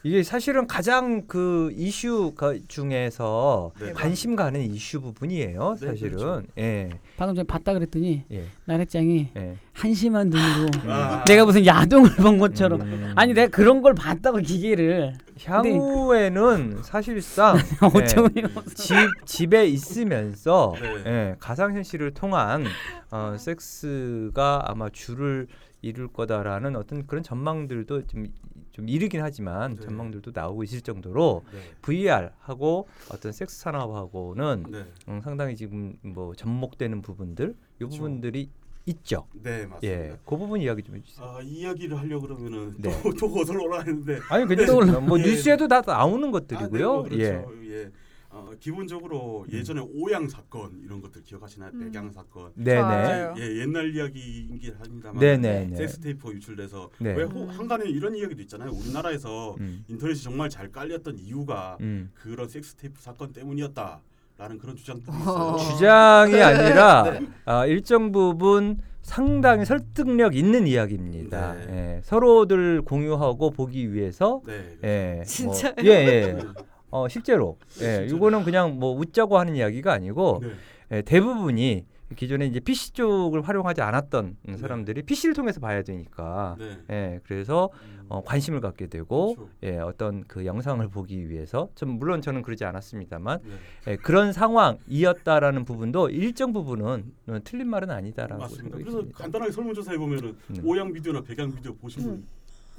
[0.03, 3.91] 이게 사실은 가장 그 이슈 가- 중에서 네.
[3.91, 5.75] 관심 가는 이슈 부분이에요.
[5.81, 6.17] 네, 사실은.
[6.17, 6.43] 그렇죠.
[6.57, 6.89] 예.
[7.17, 8.45] 방금 전에 봤다 그랬더니 예.
[8.63, 9.57] 나래짱이 예.
[9.73, 11.25] 한심한 눈으로 아.
[11.25, 13.13] 내가 무슨 야동을 본 것처럼 음.
[13.17, 18.31] 아니 내가 그런 걸 봤다고 기계를 향후에는 사실상 예, 어쩌면
[18.75, 21.03] 집 집에 있으면서 네.
[21.07, 22.65] 예, 가상현실을 통한
[23.11, 25.47] 어, 섹스가 아마 줄을
[25.81, 28.27] 이룰 거다라는 어떤 그런 전망들도 좀,
[28.71, 29.81] 좀 이르긴 하지만 네.
[29.81, 31.59] 전망들도 나오고 있을 정도로 네.
[31.81, 34.85] VR하고 어떤 섹스 산업하고는 네.
[35.07, 37.85] 음, 상당히 지금 뭐 접목되는 부분들 이.
[37.85, 38.49] 부분들이
[38.85, 39.27] 있죠.
[39.33, 39.79] 네, 맞습니다.
[39.83, 41.25] 예, 그 부분 이야기 좀 해주세요.
[41.25, 42.89] 아, 이 이야기를 하려고 그러면은 네.
[43.03, 44.65] 또, 또 거슬러 올라왔는데 아니 근데
[45.05, 45.23] 뭐 예.
[45.23, 46.93] 뉴스에도 다 나오는 아, 네, 것들이고요.
[46.93, 47.23] 뭐 그렇죠.
[47.23, 47.45] 예.
[47.69, 47.91] 예.
[48.31, 49.57] 어, 기본적으로 음.
[49.57, 51.71] 예전에 오양 사건 이런 것들 기억하시나요?
[51.73, 51.91] 음.
[51.91, 52.51] 백양 사건.
[52.55, 52.79] 네네.
[52.81, 53.33] 맞아요.
[53.39, 55.75] 예, 옛날 이야기이긴 합니다만 네네.
[55.75, 57.15] 섹스 테이프가 유출돼서 네.
[57.15, 57.31] 왜 음.
[57.31, 58.69] 호- 한간에 이런 이야기도 있잖아요.
[58.71, 59.83] 우리나라에서 음.
[59.87, 62.11] 인터넷이 정말 잘 깔렸던 이유가 음.
[62.13, 64.01] 그런 섹스 테이프 사건 때문이었다
[64.37, 65.57] 라는 그런 주장들이 어.
[65.57, 65.57] 있어요.
[65.57, 67.27] 주장이 아니라 네.
[67.45, 71.55] 아, 일정 부분 상당히 설득력 있는 이야기입니다.
[71.55, 71.65] 네.
[71.97, 74.77] 예, 서로들 공유하고 보기 위해서 네.
[74.83, 75.73] 예, 진짜요?
[75.77, 76.37] 뭐, 예, 예.
[76.91, 76.97] 네.
[76.97, 78.17] 어, 실제로 예, 진짜로.
[78.17, 80.51] 이거는 그냥 뭐 웃자고 하는 이야기가 아니고 네.
[80.91, 84.57] 예, 대부분이 기존에 이제 PC 쪽을 활용하지 않았던 음, 네.
[84.57, 86.77] 사람들이 PC를 통해서 봐야 되니까 네.
[86.89, 89.51] 예, 그래서 음, 어, 관심을 갖게 되고 그렇죠.
[89.61, 93.91] 예, 어떤 그 영상을 보기 위해서 좀 물론 저는 그러지 않았습니다만 네.
[93.91, 98.77] 예, 그런 상황이었다라는 부분도 일정 부분은 어, 틀린 말은 아니다라고 맞습니다.
[98.79, 99.17] 그래서 듭니다.
[99.19, 100.61] 간단하게 설문조사해 보면은 네.
[100.63, 102.27] 오양 비디오나 백양 비디오 보신 분 음.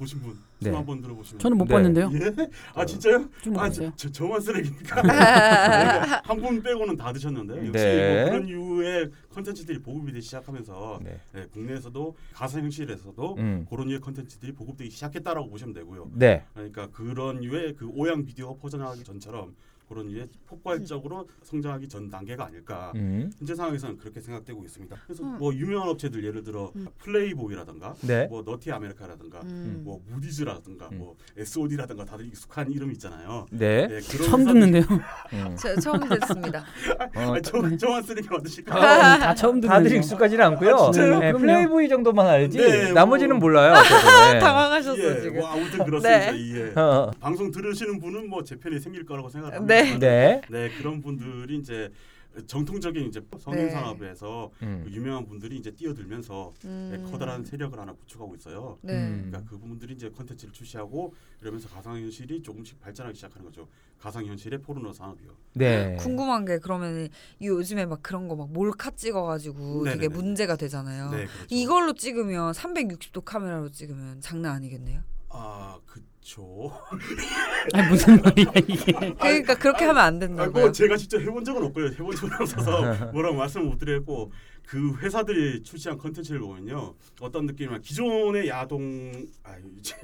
[0.01, 0.71] 보신 분 네.
[0.71, 1.73] 손 한번 들어보시면 저는 못 네.
[1.75, 2.09] 봤는데요.
[2.13, 2.49] 예?
[2.73, 3.29] 아 진짜요?
[3.43, 3.91] 좀아 봤어요.
[3.95, 6.21] 저, 저, 저만 쓰레기니까 아.
[6.25, 7.59] 한분 빼고는 다 드셨는데요.
[7.67, 8.23] 역시 네.
[8.23, 11.19] 뭐 그런 이유의 컨텐츠들이 보급이 되기 시작하면서 네.
[11.33, 13.67] 네, 국내에서도 가상현실에서도 음.
[13.69, 16.09] 그런 유의 컨텐츠들이 보급되기 시작했다라고 보시면 되고요.
[16.15, 16.45] 네.
[16.55, 19.53] 그러니까 그런 유의 그 오양 비디오가 퍼져나가기 전처럼
[19.91, 22.93] 그런 이제 폭발적으로 성장하기 전 단계가 아닐까.
[22.95, 23.29] 음.
[23.37, 24.95] 현재 상황에서는 그렇게 생각되고 있습니다.
[25.05, 25.37] 그래서 음.
[25.37, 26.87] 뭐 유명한 업체들 예를 들어 음.
[26.99, 28.25] 플레이보이라든가 네.
[28.27, 29.81] 뭐 너티 아메리카라든가 음.
[29.83, 30.97] 뭐 무디즈라든가 음.
[30.97, 33.45] 뭐 SOD라든가 다들 익숙한 이름 있잖아요.
[33.51, 33.87] 네.
[33.87, 34.83] 네, 그런 처음 듣는데요.
[35.33, 35.55] 음.
[35.59, 36.63] 저, 처음 듣습니다.
[37.13, 38.75] 어, 저, 저만 어떠실까?
[38.75, 40.73] 아, 다 처음 듣는 다들 익숙하지는 않고요.
[40.73, 40.91] 아?
[40.91, 41.33] 네.
[41.33, 43.73] 플레이보이 정도만 알지 네, 나머지는 뭐- 몰라요.
[44.31, 44.39] 네.
[44.39, 45.39] 당황하셨어 예, 지금.
[45.39, 46.31] 뭐 아무튼 그렇습니다.
[46.31, 46.71] 네.
[46.75, 46.79] 예.
[46.79, 49.80] 어, 방송 들으시는 분은 뭐 제 편이 생길 거라고 생각합니다.
[49.81, 49.99] 네.
[49.99, 50.41] 네.
[50.49, 51.91] 네, 그런 분들이 이제
[52.47, 53.69] 정통적인 이제 성인 네.
[53.71, 54.85] 산업에서 음.
[54.89, 57.07] 유명한 분들이 이제 뛰어들면서 네, 음.
[57.11, 58.77] 커다란 세력을 하나 구축하고 있어요.
[58.81, 58.93] 네.
[58.93, 59.27] 음.
[59.27, 63.67] 그러니까 그분들이 이제 컨텐츠를 출시하고 이러면서 가상 현실이 조금씩 발전하기 시작하는 거죠.
[63.99, 65.29] 가상 현실의 포르노 산업이요.
[65.55, 65.97] 네.
[65.99, 67.09] 궁금한 게 그러면
[67.41, 70.15] 요즘에 막 그런 거 막 몰카 찍어가지고 되게 네네네.
[70.15, 71.09] 문제가 되잖아요.
[71.11, 71.45] 네, 그렇죠.
[71.49, 75.01] 이걸로 찍으면 360도 카메라로 찍으면 장난 아니겠네요.
[75.27, 76.71] 아, 그 쵸.
[77.73, 78.91] 아니 무슨 말이야 이게.
[79.19, 80.63] 그러니까 그렇게 아니, 하면 안 아, 된다고요.
[80.65, 81.87] 뭐 제가 직접 해본 적은 없고요.
[81.87, 82.81] 해본 적은 없어서
[83.11, 84.31] 뭐라고 말씀 못 드리고
[84.67, 89.95] 그 회사들이 출시한 컨텐츠를 보면요 어떤 느낌이면 기존의 야동 아 이제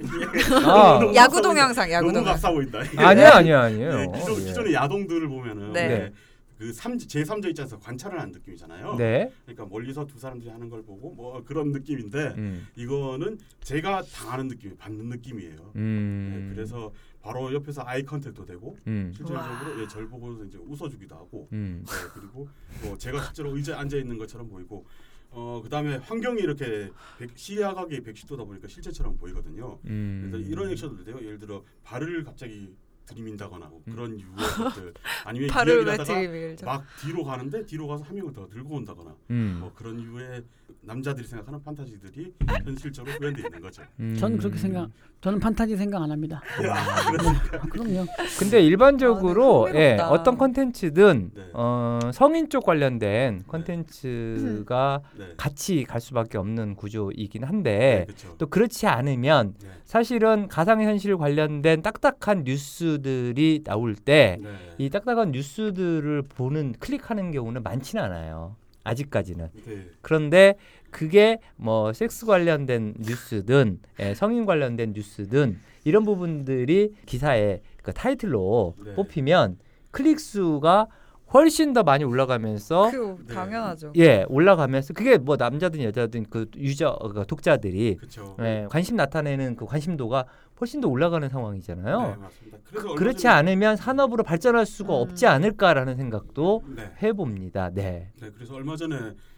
[0.64, 1.00] 아.
[1.14, 1.90] 야구 동영상.
[1.92, 2.34] 야구 동영상.
[2.34, 2.80] 값싸 보인다.
[2.96, 3.94] 아니야, 아니야, 아니에요.
[3.96, 4.44] 네, 기존 예.
[4.46, 5.88] 기존의 야동들을 보면은 네.
[5.88, 6.12] 네.
[6.58, 8.96] 그 삼, 제3자 입장에서 관찰을 하는 느낌이잖아요.
[8.96, 9.30] 네.
[9.44, 12.66] 그러니까 멀리서 두 사람들이 하는 걸 보고 뭐 그런 느낌인데 음.
[12.74, 15.72] 이거는 제가 당하는 느낌, 받는 느낌이에요.
[15.76, 16.48] 음.
[16.48, 19.12] 네, 그래서 바로 옆에서 eye contact도 되고 음.
[19.14, 21.84] 실질적으로 예, 절 보고서 이제 웃어주기도 하고 음.
[21.86, 22.48] 네, 그리고
[22.82, 24.84] 뭐 제가 실제로 의자에 앉아 있는 것처럼 보이고
[25.30, 29.78] 어 그다음에 환경이 이렇게 백- 시야각이 110도다 보니까 실제처럼 보이거든요.
[29.84, 30.28] 음.
[30.32, 31.18] 그래서 이런 액션도 돼요.
[31.22, 32.74] 예를 들어 발을 갑자기
[33.08, 33.92] 들이민다거나 뭐 음.
[33.92, 34.94] 그런 유의 것들
[35.24, 36.64] 아니면 이야기를 하다가?
[36.64, 39.58] 막 뒤로 가는데 뒤로 가서 한 명을 더 들고 온다거나 음.
[39.60, 40.42] 뭐 그런 유의
[40.82, 43.82] 남자들이 생각하는 판타지들이 현실적으로 구현돼 있는 거죠.
[44.00, 44.14] 음.
[44.16, 44.88] 저는 그렇게 생각.
[45.20, 46.40] 저는 판타지 생각 안 합니다.
[46.64, 47.58] 야, 그렇습니까?
[47.62, 48.06] 그럼요.
[48.38, 49.98] 근데 일반적으로 아, 네, 예.
[50.00, 51.50] 어떤 컨텐츠든 네.
[51.54, 55.34] 어, 성인 쪽 관련된 컨텐츠가 네.
[55.36, 58.36] 같이 갈 수밖에 없는 구조이긴 네, 한데 그렇죠.
[58.38, 59.68] 또 그렇지 않으면 네.
[59.84, 64.38] 사실은 가상현실 관련된 딱딱한 뉴스 들이 나올 때이
[64.78, 64.88] 네.
[64.88, 68.56] 딱딱한 뉴스들을 보는 클릭하는 경우는 많지는 않아요.
[68.84, 69.48] 아직까지는.
[69.66, 69.86] 네.
[70.00, 70.54] 그런데
[70.90, 78.94] 그게 뭐 섹스 관련된 뉴스든 예, 성인 관련된 뉴스든 이런 부분들이 기사의 그 타이틀로 네.
[78.94, 79.58] 뽑히면
[79.90, 80.86] 클릭 수가
[81.32, 83.34] 훨씬 더 많이 올라가면서 그 네.
[83.34, 83.92] 당연하죠.
[83.96, 87.98] 예 올라가면서 그게 뭐 남자든 여자든 그 유저 그 독자들이.
[88.40, 90.24] 예, 관심 나타내는 그 관심도가
[90.60, 92.00] 훨씬 더 올라가는 상황이잖아요.
[92.00, 92.58] 네, 맞습니다.
[92.64, 95.02] 그래서 얼마 그렇지 전에- 않으면 산업으로 발전할 수가 음.
[95.02, 96.90] 없지 않을까라는 생각도 네.
[97.02, 97.70] 해봅니다.
[97.70, 98.10] 네.
[98.20, 98.96] 네, 그래서 얼마 전에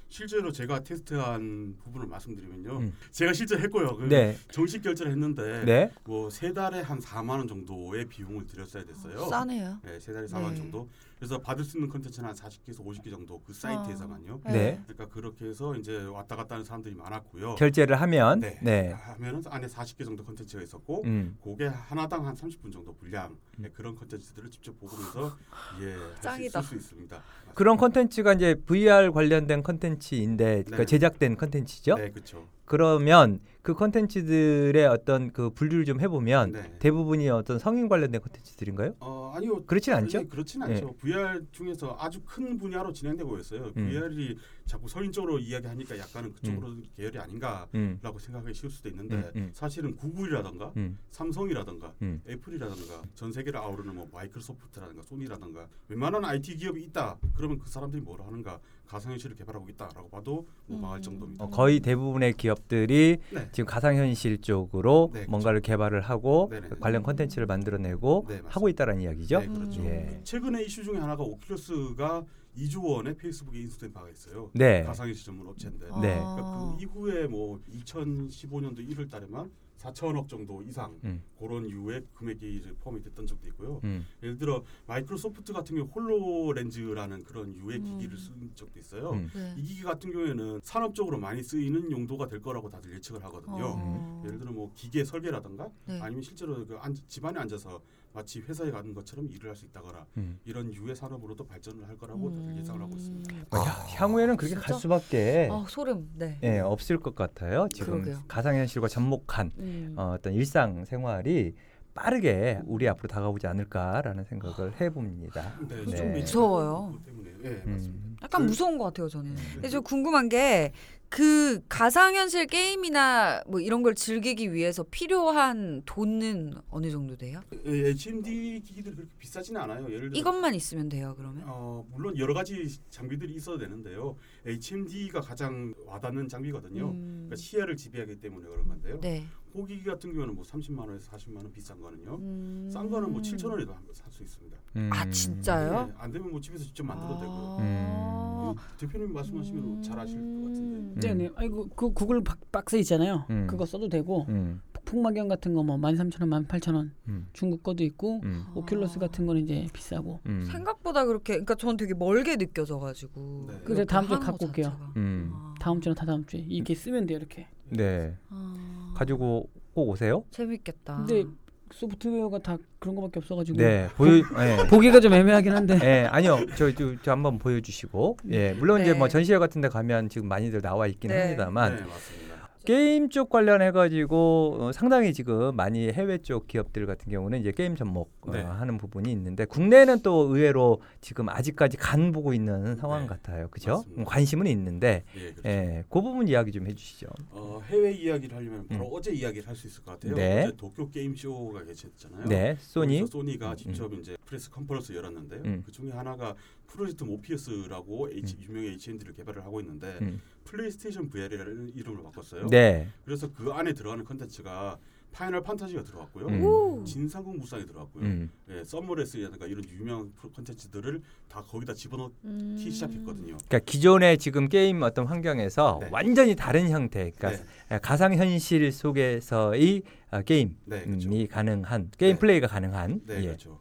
[0.08, 2.78] 실제로 제가 테스트한 부분을 말씀드리면요.
[2.78, 2.92] 음.
[3.12, 3.96] 제가 실제 했고요.
[3.96, 4.36] 그 네.
[4.50, 5.90] 정식 결제를 했는데 네.
[6.04, 9.26] 뭐 세 달에 한 4만 원 정도의 비용을 들였어야 됐어요.
[9.28, 9.78] 싸네요.
[9.84, 10.60] 네, 세 달에 4만 원 네.
[10.60, 10.88] 정도.
[11.20, 14.40] 그래서 받을 수 있는 컨텐츠는 한 40개에서 50개 정도 그 사이트에서만요.
[14.46, 14.80] 네.
[14.86, 17.56] 그러니까 그렇게 해서 이제 왔다 갔다 하는 사람들이 많았고요.
[17.56, 18.58] 결제를 하면 네.
[18.62, 18.88] 네.
[18.92, 21.36] 하면은 안에 40개 정도 컨텐츠가 있었고 음.
[21.44, 23.36] 그게 하나당 한 30분 정도 분량 음.
[23.58, 25.36] 네, 그런 컨텐츠들을 직접 보면서
[25.82, 26.62] 예, 짱이다.
[26.62, 27.22] 쓸수 있습니다.
[27.52, 30.84] 그런 컨텐츠가 이제 VR 관련된 컨텐츠인데 그러니까 네.
[30.86, 31.96] 제작된 컨텐츠죠.
[31.96, 32.48] 네, 그렇죠.
[32.64, 36.78] 그러면 그 컨텐츠들의 어떤 그 분류를 좀 해보면 네.
[36.78, 38.94] 대부분이 어떤 성인 관련된 컨텐츠들인가요?
[39.00, 39.64] 어, 아니요.
[39.64, 40.18] 그렇진 않죠.
[40.18, 40.94] 네, 그렇진 않죠.
[40.98, 43.72] VR 중에서 아주 큰 분야로 진행되고 있어요.
[43.76, 43.88] 음.
[43.88, 47.98] VR이 자꾸 성인 쪽으로 이야기하니까 약간은 그쪽으로 계열이 아닌가라고 음.
[48.00, 49.50] 생각하기 쉬울 수도 있는데 음, 음.
[49.52, 50.96] 사실은 구글이라던가 음.
[51.10, 52.22] 삼성이라던가 음.
[52.28, 57.18] 애플이라던가 전 세계를 아우르는 뭐 마이크로소프트라든가 소니라던가 웬만한 IT 기업이 있다.
[57.34, 61.02] 그러면 그 사람들이 뭐를 하는가 가상현실을 개발하고 있다라고 봐도 무방할 음.
[61.02, 61.44] 정도입니다.
[61.44, 63.48] 어, 거의 대부분의 기업들이 네.
[63.52, 65.30] 지금 가상현실 쪽으로 네, 그렇죠.
[65.30, 66.68] 뭔가를 개발을 하고 네네.
[66.80, 68.42] 관련 컨텐츠를 만들어내고 네.
[68.46, 69.40] 하고 있다는 이야기죠.
[69.40, 69.84] 네, 그렇죠.
[69.84, 70.20] 예.
[70.24, 72.26] 최근에 이슈 중에 하나가 오큘러스가
[72.56, 74.50] 2조 원의 페이스북에 인수된 바가 있어요.
[74.54, 74.82] 네.
[74.82, 76.16] 가상현실 전문 업체인데 네.
[76.16, 79.50] 그러니까 그 이후에 뭐 2015년도 1월 달에만
[79.80, 81.22] 4천억 정도 이상 음.
[81.38, 83.80] 그런 유의 금액이 이제 포함이 됐던 적도 있고요.
[83.84, 84.04] 음.
[84.22, 87.84] 예를 들어 마이크로소프트 같은 경우 홀로렌즈라는 그런 유의 음.
[87.84, 89.12] 기기를 쓴 적도 있어요.
[89.12, 89.30] 음.
[89.34, 89.54] 네.
[89.56, 93.74] 이 기기 같은 경우에는 산업적으로 많이 쓰이는 용도가 될 거라고 다들 예측을 하거든요.
[93.76, 94.22] 어.
[94.26, 95.98] 예를 들어 뭐 기계 설계라든가 네.
[96.00, 97.80] 아니면 실제로 그 앉, 집안에 앉아서
[98.12, 100.38] 마치 회사에 가는 것처럼 일을 할 수 있다거나 음.
[100.44, 102.58] 이런 유의 산업으로도 발전을 할 거라고 다들 음.
[102.58, 103.34] 예상을 하고 있습니다.
[103.50, 103.64] 뭐 야,
[103.96, 104.78] 향후에는 그렇게 갈 진짜?
[104.78, 106.10] 수밖에 아 소름.
[106.16, 106.38] 네.
[106.42, 107.68] 예, 없을 것 같아요.
[107.72, 108.24] 지금 그러게요.
[108.26, 109.94] 가상현실과 접목한 음.
[109.96, 111.54] 어, 어떤 일상 생활이
[111.94, 115.58] 빠르게 우리 앞으로 다가오지 않을까라는 생각을 해봅니다.
[115.68, 115.96] 네, 네.
[115.96, 116.98] 좀 무서워요.
[117.44, 117.72] 예, 음.
[117.72, 118.10] 맞습니다.
[118.22, 119.34] 약간 그- 무서운 것 같아요 저는.
[119.34, 119.42] 네.
[119.54, 120.72] 근데 저 궁금한 게
[121.20, 127.40] 그 가상현실 게임이나 뭐 이런 걸 즐기기 위해서 필요한 돈은 어느 정도 돼요?
[127.66, 129.86] 예, HMD 기기들이 그렇게 비싸지는 않아요.
[129.92, 131.42] 예를 들어 이것만 있으면 돼요 그러면?
[131.48, 134.14] 어, 물론 여러 가지 장비들이 있어도 되는데요.
[134.46, 136.90] HMD가 가장 와닿는 장비거든요.
[136.90, 139.00] 음, 그러니까 시야를 지배하기 때문에 그런 건데요.
[139.00, 139.26] 네.
[139.52, 142.18] 호기기 같은 경우는 뭐 30만 원에서 40만 원 비싼 거는요.
[142.20, 142.70] 음.
[142.72, 144.56] 싼 거는 뭐 7천 원에도 살 수 있습니다.
[144.76, 144.90] 음.
[144.92, 145.86] 아 진짜요?
[145.86, 147.56] 네, 안 되면 뭐 집에서 직접 만들어도 되고요.
[147.60, 148.54] 아.
[148.56, 150.44] 그 대표님 말씀하시면 잘 아실 것 음.
[150.44, 150.99] 같은데.
[151.00, 151.30] 네네.
[151.36, 153.24] 아이고 그 구글 박- 박스 있잖아요.
[153.30, 153.46] 음.
[153.48, 154.60] 그거 써도 되고 음.
[154.72, 157.26] 폭풍마경 같은 거뭐 13,000원, 18,000원 음.
[157.32, 158.44] 중국 거도 있고 음.
[158.54, 160.20] 오큘러스 같은 거는 이제 비싸고.
[160.26, 160.44] 음.
[160.50, 163.46] 생각보다 그렇게 그러니까 전 되게 멀게 느껴져 가지고.
[163.48, 163.54] 네.
[163.64, 164.92] 그래서 이렇게 다음 주에 갖고 거 올게요.
[164.96, 165.30] 음.
[165.32, 165.54] 아.
[165.60, 167.46] 다음 주나 다다음 주에 이렇게 쓰면 돼요 이렇게.
[167.68, 168.16] 네.
[168.30, 168.94] 아.
[168.96, 170.24] 가지고 꼭 오세요.
[170.30, 171.04] 재밌겠다.
[171.04, 171.24] 근데
[171.72, 173.88] 소프트웨어가 다 그런 거밖에 없어가지고 네.
[173.96, 174.16] 보여.
[174.16, 174.66] 예.
[174.68, 175.78] 보기가 좀 애매하긴 한데.
[175.82, 176.38] 예, 아니요.
[176.56, 178.18] 저, 저, 저 한번 보여주시고.
[178.30, 178.98] 예, 물론 이제 네.
[178.98, 181.20] 뭐 전시회 같은 데 가면 지금 많이들 나와 있긴 네.
[181.22, 182.29] 합니다만 네, 맞습니다.
[182.64, 188.12] 게임 쪽 관련해가지고 어, 상당히 지금 많이 해외 쪽 기업들 같은 경우는 이제 게임 접목
[188.22, 188.42] 어, 네.
[188.42, 193.06] 하는 부분이 있는데 국내는 또 의외로 지금 아직까지 간 보고 있는 상황 네.
[193.08, 193.48] 같아요.
[193.48, 193.76] 그죠?
[193.76, 194.02] 맞습니다.
[194.02, 195.42] 음, 관심은 있는데, 예, 그렇죠.
[195.46, 197.06] 예, 그 부분 이야기 좀 해주시죠.
[197.30, 198.90] 어, 해외 이야기를 하려면 바로 음.
[198.92, 200.14] 어제 이야기를 할 수 있을 것 같아요.
[200.14, 200.44] 네.
[200.44, 202.24] 어제 도쿄 게임 쇼가 개최했잖아요.
[202.26, 203.06] 네, 소니.
[203.06, 205.42] 소니가 직접 이제 press conference 열었는데요.
[205.44, 205.62] 음.
[205.66, 206.34] 그 중에 하나가
[206.66, 210.20] 프로젝트 모피어스라고 H, 유명한 HMD를 개발을 하고 있는데 음.
[210.44, 212.48] 플레이스테이션 VR이라는 이름을 바꿨어요.
[212.48, 214.78] 네, 그래서 그 안에 들어가는 컨텐츠가
[215.12, 216.26] 파이널 판타지가 들어갔고요.
[216.26, 216.44] 음.
[216.44, 216.84] 오.
[216.84, 218.04] 진삼국무쌍이 들어갔고요.
[218.04, 222.56] 음, 예, Summer Lesson이라든가 이런 유명한 컨텐츠들을 다 거기다 집어넣기 음.
[222.56, 223.36] 시작했거든요.
[223.36, 225.88] 그러니까 기존의 지금 게임 어떤 환경에서 네.
[225.90, 231.10] 완전히 다른 형태, 그러니까 네, 가상 현실 속에서의 어, 게임이 네, 그렇죠.
[231.28, 232.20] 가능한 게임 네.
[232.20, 233.02] 플레이가 가능한.
[233.06, 233.26] 네, 예.
[233.26, 233.60] 그렇죠.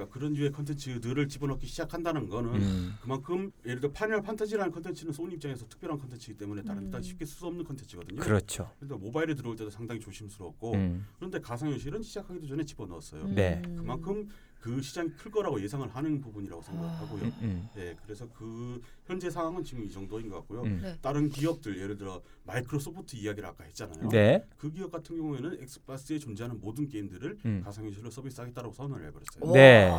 [0.00, 5.34] 그러니까 그런 류의 컨텐츠들을 집어넣기 시작한다는 거는 음, 그만큼 예를 들어 파이널 판타지라는 컨텐츠는 소니
[5.34, 6.84] 입장에서 특별한 컨텐츠이기 때문에 다른 음.
[6.86, 8.20] 데다 쉽게 쓸 수 없는 컨텐츠거든요.
[8.20, 8.70] 그렇죠.
[8.78, 13.22] 그런데 모바일에 들어올 때도 상당히 조심스럽고 음, 그런데 가상현실은 시작하기도 전에 집어넣었어요.
[13.22, 13.34] 음.
[13.34, 13.60] 네.
[13.76, 14.28] 그만큼
[14.60, 17.22] 그 시장이 클 거라고 예상을 하는 부분이라고 생각하고요.
[17.22, 20.62] 음, 음, 예, 그래서 그 현재 상황은 지금 이 정도인 것 같고요.
[20.62, 20.80] 음.
[20.82, 20.96] 네.
[21.00, 24.08] 다른 기업들 예를 들어 마이크로소프트 이야기를 아까 했잖아요.
[24.10, 24.44] 네.
[24.58, 27.62] 그 기업 같은 경우에는 엑스박스에 존재하는 모든 게임들을 음.
[27.64, 29.44] 가상현실로 서비스하겠다고 선언을 해버렸어요.
[29.44, 29.52] 와.
[29.54, 29.90] 네.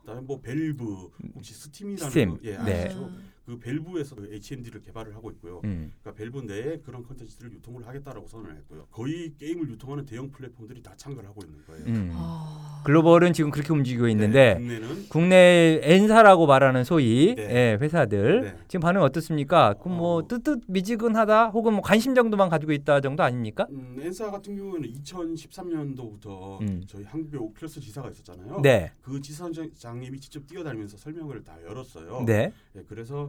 [0.00, 2.30] 그다음에 뭐 밸브 혹시 스팀이라는 스팀.
[2.30, 2.86] 거, 예, 네.
[2.86, 3.10] 아시죠?
[3.50, 5.60] 그 밸브에서 HMD를 개발을 하고 있고요.
[5.64, 5.92] 음.
[6.00, 8.86] 그러니까 밸브 내에 그런 컨텐츠들을 유통을 하겠다라고 선언을 했고요.
[8.92, 11.84] 거의 게임을 유통하는 대형 플랫폼들이 다 참가를 하고 있는 거예요.
[11.86, 12.10] 음.
[12.14, 12.82] 아.
[12.84, 17.42] 글로벌은 지금 그렇게 움직이고 있는데 네, 국내는 국내 N사라고 말하는 소위 네.
[17.42, 18.54] 예, 회사들 네.
[18.68, 19.74] 지금 반응 어떻습니까?
[19.74, 20.28] 그럼 뭐 어.
[20.28, 23.66] 뜨뜻 미지근하다 혹은 뭐 관심 정도만 가지고 있다 정도 아닙니까?
[23.70, 26.84] 음, N사 같은 경우에는 2013년도부터 음.
[26.86, 28.60] 저희 한국의 오큘러스 지사가 있었잖아요.
[28.62, 32.22] 네, 그 지사장님이 직접 뛰어다니면서 설명을 다 열었어요.
[32.24, 33.28] 네, 예, 그래서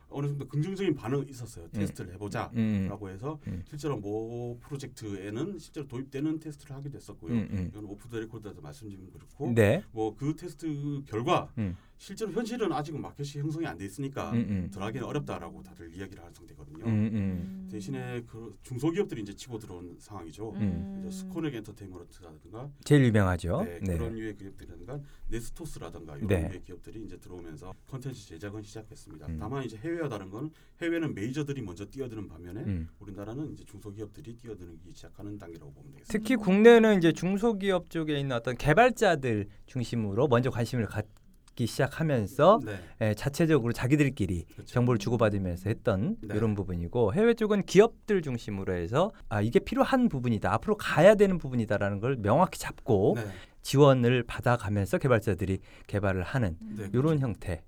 [0.11, 1.67] 어느 정도 긍정적인 반응이 있었어요.
[1.69, 2.51] 테스트를 해보자.
[2.55, 3.63] 음, 라고 해서 음.
[3.67, 7.33] 실제로 모 프로젝트에는 실제로 도입되는 테스트를 하기도 했었고요.
[7.33, 7.67] 음, 음.
[7.71, 11.75] 이건 오프 더 레코드에서 말씀드리면 그렇고 네, 뭐그 테스트 결과 음.
[11.97, 14.69] 실제로 현실은 아직은 마켓이 형성이 안 돼 있으니까 음, 음.
[14.71, 16.85] 들어가기는 어렵다라고 다들 이야기를 하는 상태거든요.
[16.85, 20.51] 음, 음, 대신에 그 중소기업들이 이제 치고 들어온 상황이죠.
[20.55, 21.07] 음.
[21.11, 23.63] 스코넥 엔터테인먼트라든가 제일 유명하죠.
[23.63, 26.47] 네, 네, 그런 류의 기업들이라든가 네스토스라든가 이런 네.
[26.49, 29.27] 류의 기업들이 이제 들어오면서 컨텐츠 제작은 시작했습니다.
[29.27, 29.37] 음.
[29.39, 32.89] 다만 이제 해외 와 다른 건 해외는 메이저들이 먼저 뛰어드는 반면에 음.
[32.99, 36.11] 우리나라는 이제 중소기업들이 뛰어들기 시작하는 단계라고 보면 되겠습니다.
[36.11, 43.13] 특히 국내는 이제 중소기업 쪽에 있는 어떤 개발자들 중심으로 먼저 관심을 갖기 시작하면서 네, 예,
[43.13, 44.73] 자체적으로 자기들끼리 그렇죠.
[44.73, 46.35] 정보를 주고받으면서 했던 네.
[46.35, 51.99] 이런 부분이고 해외 쪽은 기업들 중심으로 해서 아 이게 필요한 부분이다 앞으로 가야 되는 부분이다라는
[51.99, 53.25] 걸 명확히 잡고 네,
[53.61, 57.61] 지원을 받아가면서 개발자들이 개발을 하는 네, 이런 형태의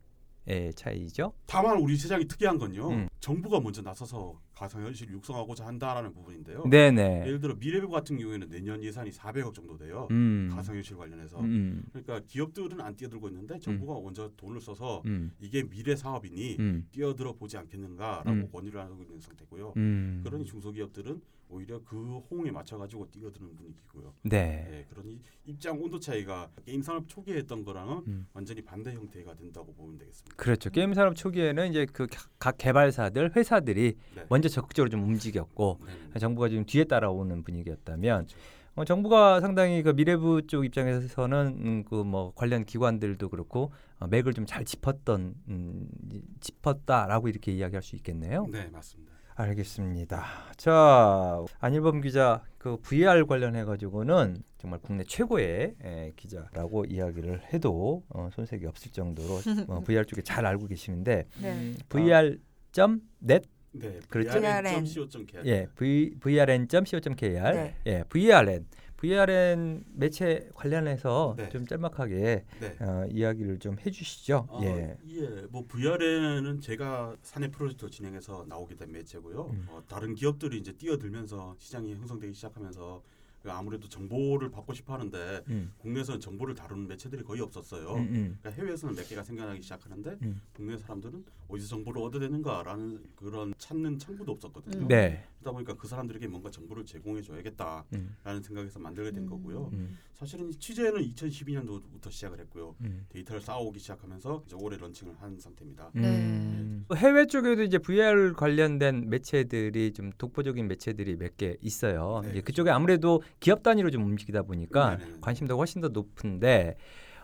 [0.75, 1.34] 차이죠.
[1.45, 2.89] 다만 우리 시장이 특이한 건요.
[2.89, 3.10] 음.
[3.19, 6.63] 정부가 먼저 나서서 가상 현실을 육성하고자 한다라는 부분인데요.
[6.69, 7.23] 네네.
[7.28, 10.08] 예를 들어 미래부 같은 경우에는 내년 예산이 400억 정도 돼요.
[10.12, 10.49] 음.
[10.54, 11.41] 가상 현실 관련해서.
[11.41, 11.84] 음.
[11.89, 15.34] 그러니까 기업들은 안 뛰어들고 있는데 정부가 먼저 돈을 써서 음.
[15.41, 16.88] 이게 미래 사업이니 음.
[16.91, 18.49] 뛰어들어 보지 않겠는가라고 음.
[18.54, 19.73] 권유를 하고 있는 상태고요.
[19.76, 20.21] 음.
[20.23, 24.13] 그러니 중소기업들은 오히려 그 호응에 맞춰가지고 뛰어드는 분위기고요.
[24.23, 24.65] 네.
[24.71, 28.28] 네, 그러니 입장 온도 차이가 게임 산업 초기에 했던 거랑은 음.
[28.34, 30.36] 완전히 반대 형태가 된다고 보면 되겠습니다.
[30.36, 30.71] 그렇죠.
[30.71, 32.08] 게임 산업 초기에는 이제 그
[32.43, 34.26] 각 개발사들 회사들이 네.
[34.28, 36.20] 먼저 적극적으로 좀 움직였고 네, 네.
[36.20, 38.38] 정부가 지금 뒤에 따라오는 분위기였다면 그렇죠.
[38.76, 44.46] 어, 정부가 상당히 그 미래부 쪽 입장에서는 음, 그뭐 관련 기관들도 그렇고 어, 맥을 좀
[44.48, 48.48] 잘 짚었던 음, 이- 짚었다라고 이렇게 이야기할 수 있겠네요.
[48.52, 49.13] 네, 맞습니다.
[49.36, 50.24] 알겠습니다.
[50.58, 58.30] 자 안일범 기자 그 VR 관련해 가지고는 정말 국내 최고의 에, 기자라고 이야기를 해도 어,
[58.34, 61.74] 손색이 없을 정도로 어, VR 쪽에 잘 알고 계시는데 네.
[61.89, 64.39] VR.net 네, 그렇죠?
[64.39, 65.45] vrn.co.kr.
[65.45, 67.75] 예 v vrn.co.kr 네.
[67.88, 68.65] 예 vrn
[69.03, 71.49] vrn 매체 관련해서 네.
[71.49, 72.77] 좀 짤막하게 네.
[72.79, 74.47] 어, 이야기를 좀 해주시죠.
[74.47, 74.97] 어, 예.
[75.09, 79.49] 예, 뭐 VR에는 제가 사내 프로젝트 진행해서 나오게 된 매체고요.
[79.51, 79.65] 음.
[79.69, 83.12] 어, 다른 기업들이 이제 뛰어들면서 시장이 형성되기 시작하면서 그
[83.51, 87.93] 아무래도 정보를 받고 싶어 하는데 음, 국내에서는 정보를 다루는 매체들이 거의 없었어요.
[87.95, 90.41] 음, 음, 그러니까 해외에서는 몇 개가 생겨나기 시작하는데 음.
[90.53, 94.84] 국내 사람들은 어디서 정보를 얻어야 되는가라는 그런 찾는 창구도 없었거든요.
[94.84, 94.88] 음.
[94.88, 95.25] 네.
[95.43, 99.29] 그러다 보니까 그 사람들에게 뭔가 정보를 제공해 줘야겠다라는 음, 생각에서 만들게 된 음.
[99.29, 99.69] 거고요.
[99.73, 102.75] 음, 사실은 이 취재는 2012년도부터 시작을 했고요.
[102.82, 103.06] 음.
[103.10, 105.91] 데이터를 쌓아오기 시작하면서 이제 올해 런칭을 한 상태입니다.
[105.97, 106.86] 음.
[106.95, 112.21] 해외 쪽에도 이제 VR 관련된 매체들이 좀 독보적인 매체들이 몇 개 있어요.
[112.23, 115.17] 네, 이제 그쪽에 아무래도 기업 단위로 좀 움직이다 보니까 네, 네, 네.
[115.19, 116.75] 관심도가 훨씬 더 높은데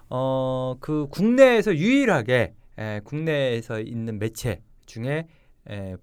[0.10, 5.28] 어 그 국내에서 유일하게 에, 국내에서 있는 매체 중에
[5.70, 5.96] 에,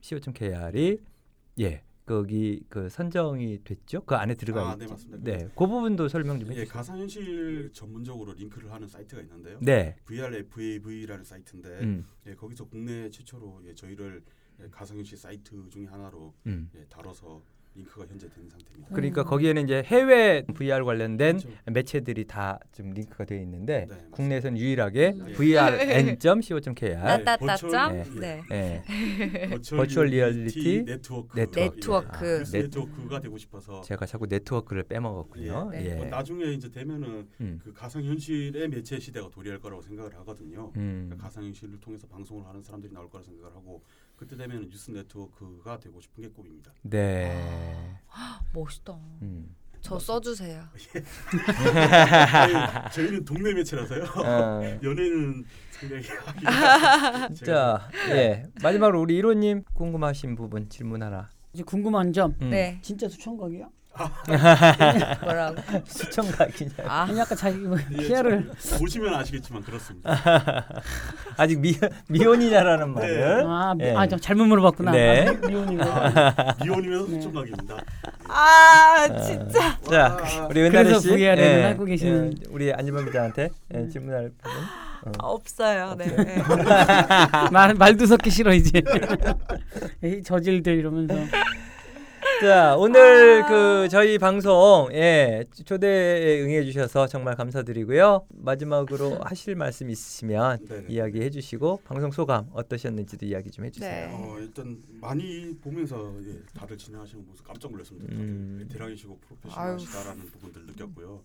[0.00, 0.98] VR.co.kr이
[1.60, 4.02] 예 거기 그 선정이 됐죠.
[4.04, 4.94] 그 안에 들어가 아, 네, 있죠.
[4.94, 5.22] 맞습니다.
[5.22, 6.72] 네, 그 부분도 설명 좀 예, 해주세요.
[6.72, 9.58] 가상현실 전문적으로 링크를 하는 사이트가 있는데요.
[9.62, 9.96] 네.
[10.06, 14.24] VRFAV라는 사이트인데 음, 예, 거기서 국내 최초로 예, 저희를
[14.60, 16.68] 예, 가상현실 사이트 중에 하나로 음.
[16.74, 17.42] 예, 다뤄서
[17.74, 18.94] 링크가 현재 된 상태입니다.
[18.94, 19.26] 그러니까 음.
[19.26, 21.56] 거기에는 이제 해외 VR 관련된 그렇죠.
[21.70, 25.34] 매체들이 다 좀 링크가 되어 있는데 네, 국내에서는 유일하게 음.
[25.34, 27.36] vrn.co.kr 네.
[27.36, 28.42] virtual- 네.
[28.50, 32.26] 예, virtual, virtual reality network 네트워크.
[32.26, 32.62] 예, 뉴스 네.
[32.62, 35.70] 네트워크가 되고 싶어서 제가 자꾸 네트워크를 빼먹었군요.
[35.74, 35.84] 예.
[35.90, 35.94] 예.
[35.94, 37.60] 뭐 나중에 이제 되면은 음.
[37.62, 40.72] 그 가상 현실의 매체 시대가 도래할 거라고 생각을 하거든요.
[40.76, 41.04] 음.
[41.08, 43.82] 그러니까 가상 현실을 통해서 방송을 하는 사람들이 나올 거라 생각을 하고
[44.20, 46.70] 그때 되면 뉴스 네트워크가 되고 싶은 게 꿈입니다.
[46.82, 47.96] 네.
[48.52, 48.92] 멋있다.
[49.22, 49.56] 음.
[49.80, 50.62] 저 써주세요.
[50.92, 51.02] 저희-
[52.92, 54.04] 저희는 동네 매체라서요.
[54.04, 58.42] 어, 연예인은 상당히 하기가 자, 예.
[58.62, 61.30] 마지막으로 우리 이로님 궁금하신 부분 질문 하나.
[61.54, 62.50] 이제 궁금한 점 음.
[62.50, 62.78] 네.
[62.82, 63.70] 진짜 수천각이야?
[65.22, 65.56] 뭐라고?
[65.86, 66.70] 수청각이냐?
[66.86, 70.10] 아, 아니 아까 자기 뭐 예, 피아를 저- 보시면 아시겠지만 그렇습니다.
[71.36, 71.76] 아직 미
[72.08, 73.00] 미혼이냐라는 네.
[73.00, 73.44] 말을.
[73.46, 73.94] 아, 미- 예.
[73.94, 74.92] 아, 저 잘못 물어봤구나.
[74.92, 75.26] 네.
[75.26, 75.84] 아, 미혼이고.
[76.64, 77.20] 미혼이면서 네.
[77.20, 77.76] 수총각입니다.
[78.28, 79.78] 아 진짜.
[79.90, 80.46] 자, 와.
[80.48, 84.58] 우리 은하리 그래서 씨, VR을 하고 계시는- 예, 우리 안지범 기자한테 예, 질문할 부분.
[85.18, 85.94] 아, 없어요.
[85.98, 86.06] 네.
[87.50, 88.82] 말 말도 섞기 싫어 이제.
[90.02, 91.14] 에이, 저질들 이러면서.
[92.40, 93.48] 자 오늘 아.
[93.48, 100.86] 그 저희 방송 예 초대에 응해 주셔서 정말 감사드리고요 마지막으로 하실 말씀 있으시면 네네.
[100.88, 104.08] 이야기해 주시고 방송 소감 어떠셨는지도 이야기 좀 해주세요.
[104.08, 104.14] 네.
[104.14, 108.10] 어, 일단 많이 보면서 예, 다들 진행하시는 모습 깜짝 놀랐습니다.
[108.14, 108.56] 음.
[108.58, 111.22] 다들 베테랑이시고 프로페셔널하시다라는 부분들 느꼈고요.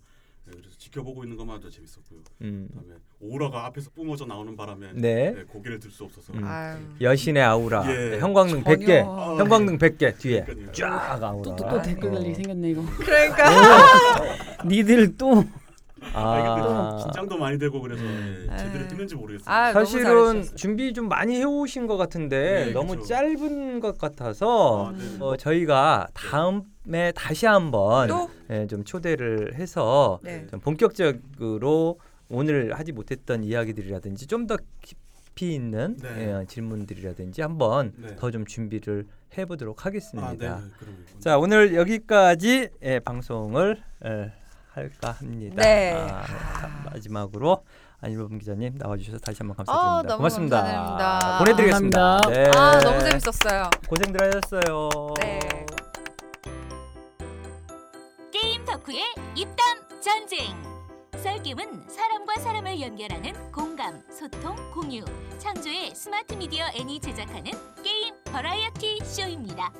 [0.48, 2.20] 네, 그래서 지켜보고 있는 것만도 재밌었고요.
[2.42, 2.68] 음.
[2.70, 5.32] 그다음에 오라가 앞에서 뿜어져 나오는 바람에 네.
[5.32, 6.44] 네, 고개를 들 수 없어서 음.
[6.44, 6.78] 아유.
[7.02, 8.20] 여신의 아우라 예.
[8.20, 8.78] 형광등 전혀.
[8.78, 10.72] 100개 아, 형광등 100개 뒤에 그러니까요.
[10.74, 12.36] 쫙 아우라 또 또 또 댓글 달리기 어.
[12.36, 12.84] 생겼네 이거.
[12.98, 14.66] 그러니까.
[14.66, 15.44] 니들 또
[16.16, 18.48] 아, 아, 긴장도 많이 되고 그래서 음.
[18.52, 18.88] 예, 제대로 아.
[18.88, 19.54] 했는지 모르겠어요.
[19.54, 20.44] 아, 사실은.
[20.56, 23.08] 준비 좀 많이 해오신 것 같은데 네, 너무 그쵸.
[23.08, 25.18] 짧은 것 같아서 아, 네.
[25.20, 28.30] 어, 저희가 다음에 다시 한번 또?
[28.50, 30.46] 예, 좀 초대를 해서 네.
[30.50, 32.00] 좀 본격적으로
[32.30, 36.40] 오늘 하지 못했던 이야기들이라든지 좀 더 깊이 있는 네.
[36.42, 38.16] 예, 질문들이라든지 한번 네.
[38.16, 39.06] 더좀 준비를
[39.38, 40.32] 해보도록 아, 하겠습니다.
[40.32, 40.98] 네, 네, 그럼요.
[41.20, 44.32] 자 오늘 여기까지 예, 방송을 예,
[44.76, 45.62] 할까 합니다.
[45.64, 45.94] 네.
[45.94, 47.64] 아, 자, 마지막으로
[48.02, 50.08] 안일범 기자님 나와주셔서 다시 한번 아, 감사드립니다.
[50.08, 50.62] 너무 고맙습니다.
[50.62, 51.38] 감사드립니다.
[51.40, 52.00] 보내드리겠습니다.
[52.00, 52.44] 감사합니다.
[52.44, 52.58] 네.
[52.58, 53.70] 아 너무 재밌었어요.
[53.88, 54.90] 고생들 하셨어요.
[55.22, 55.40] 네.
[58.32, 59.02] 게임 덕후의
[59.36, 60.54] 입담 전쟁.
[61.16, 65.04] 썰김은 사람과 사람을 연결하는 공감, 소통, 공유,
[65.40, 69.72] 창조의 스마트 미디어 N이 제작하는 게임 버라이어티 쇼입니다.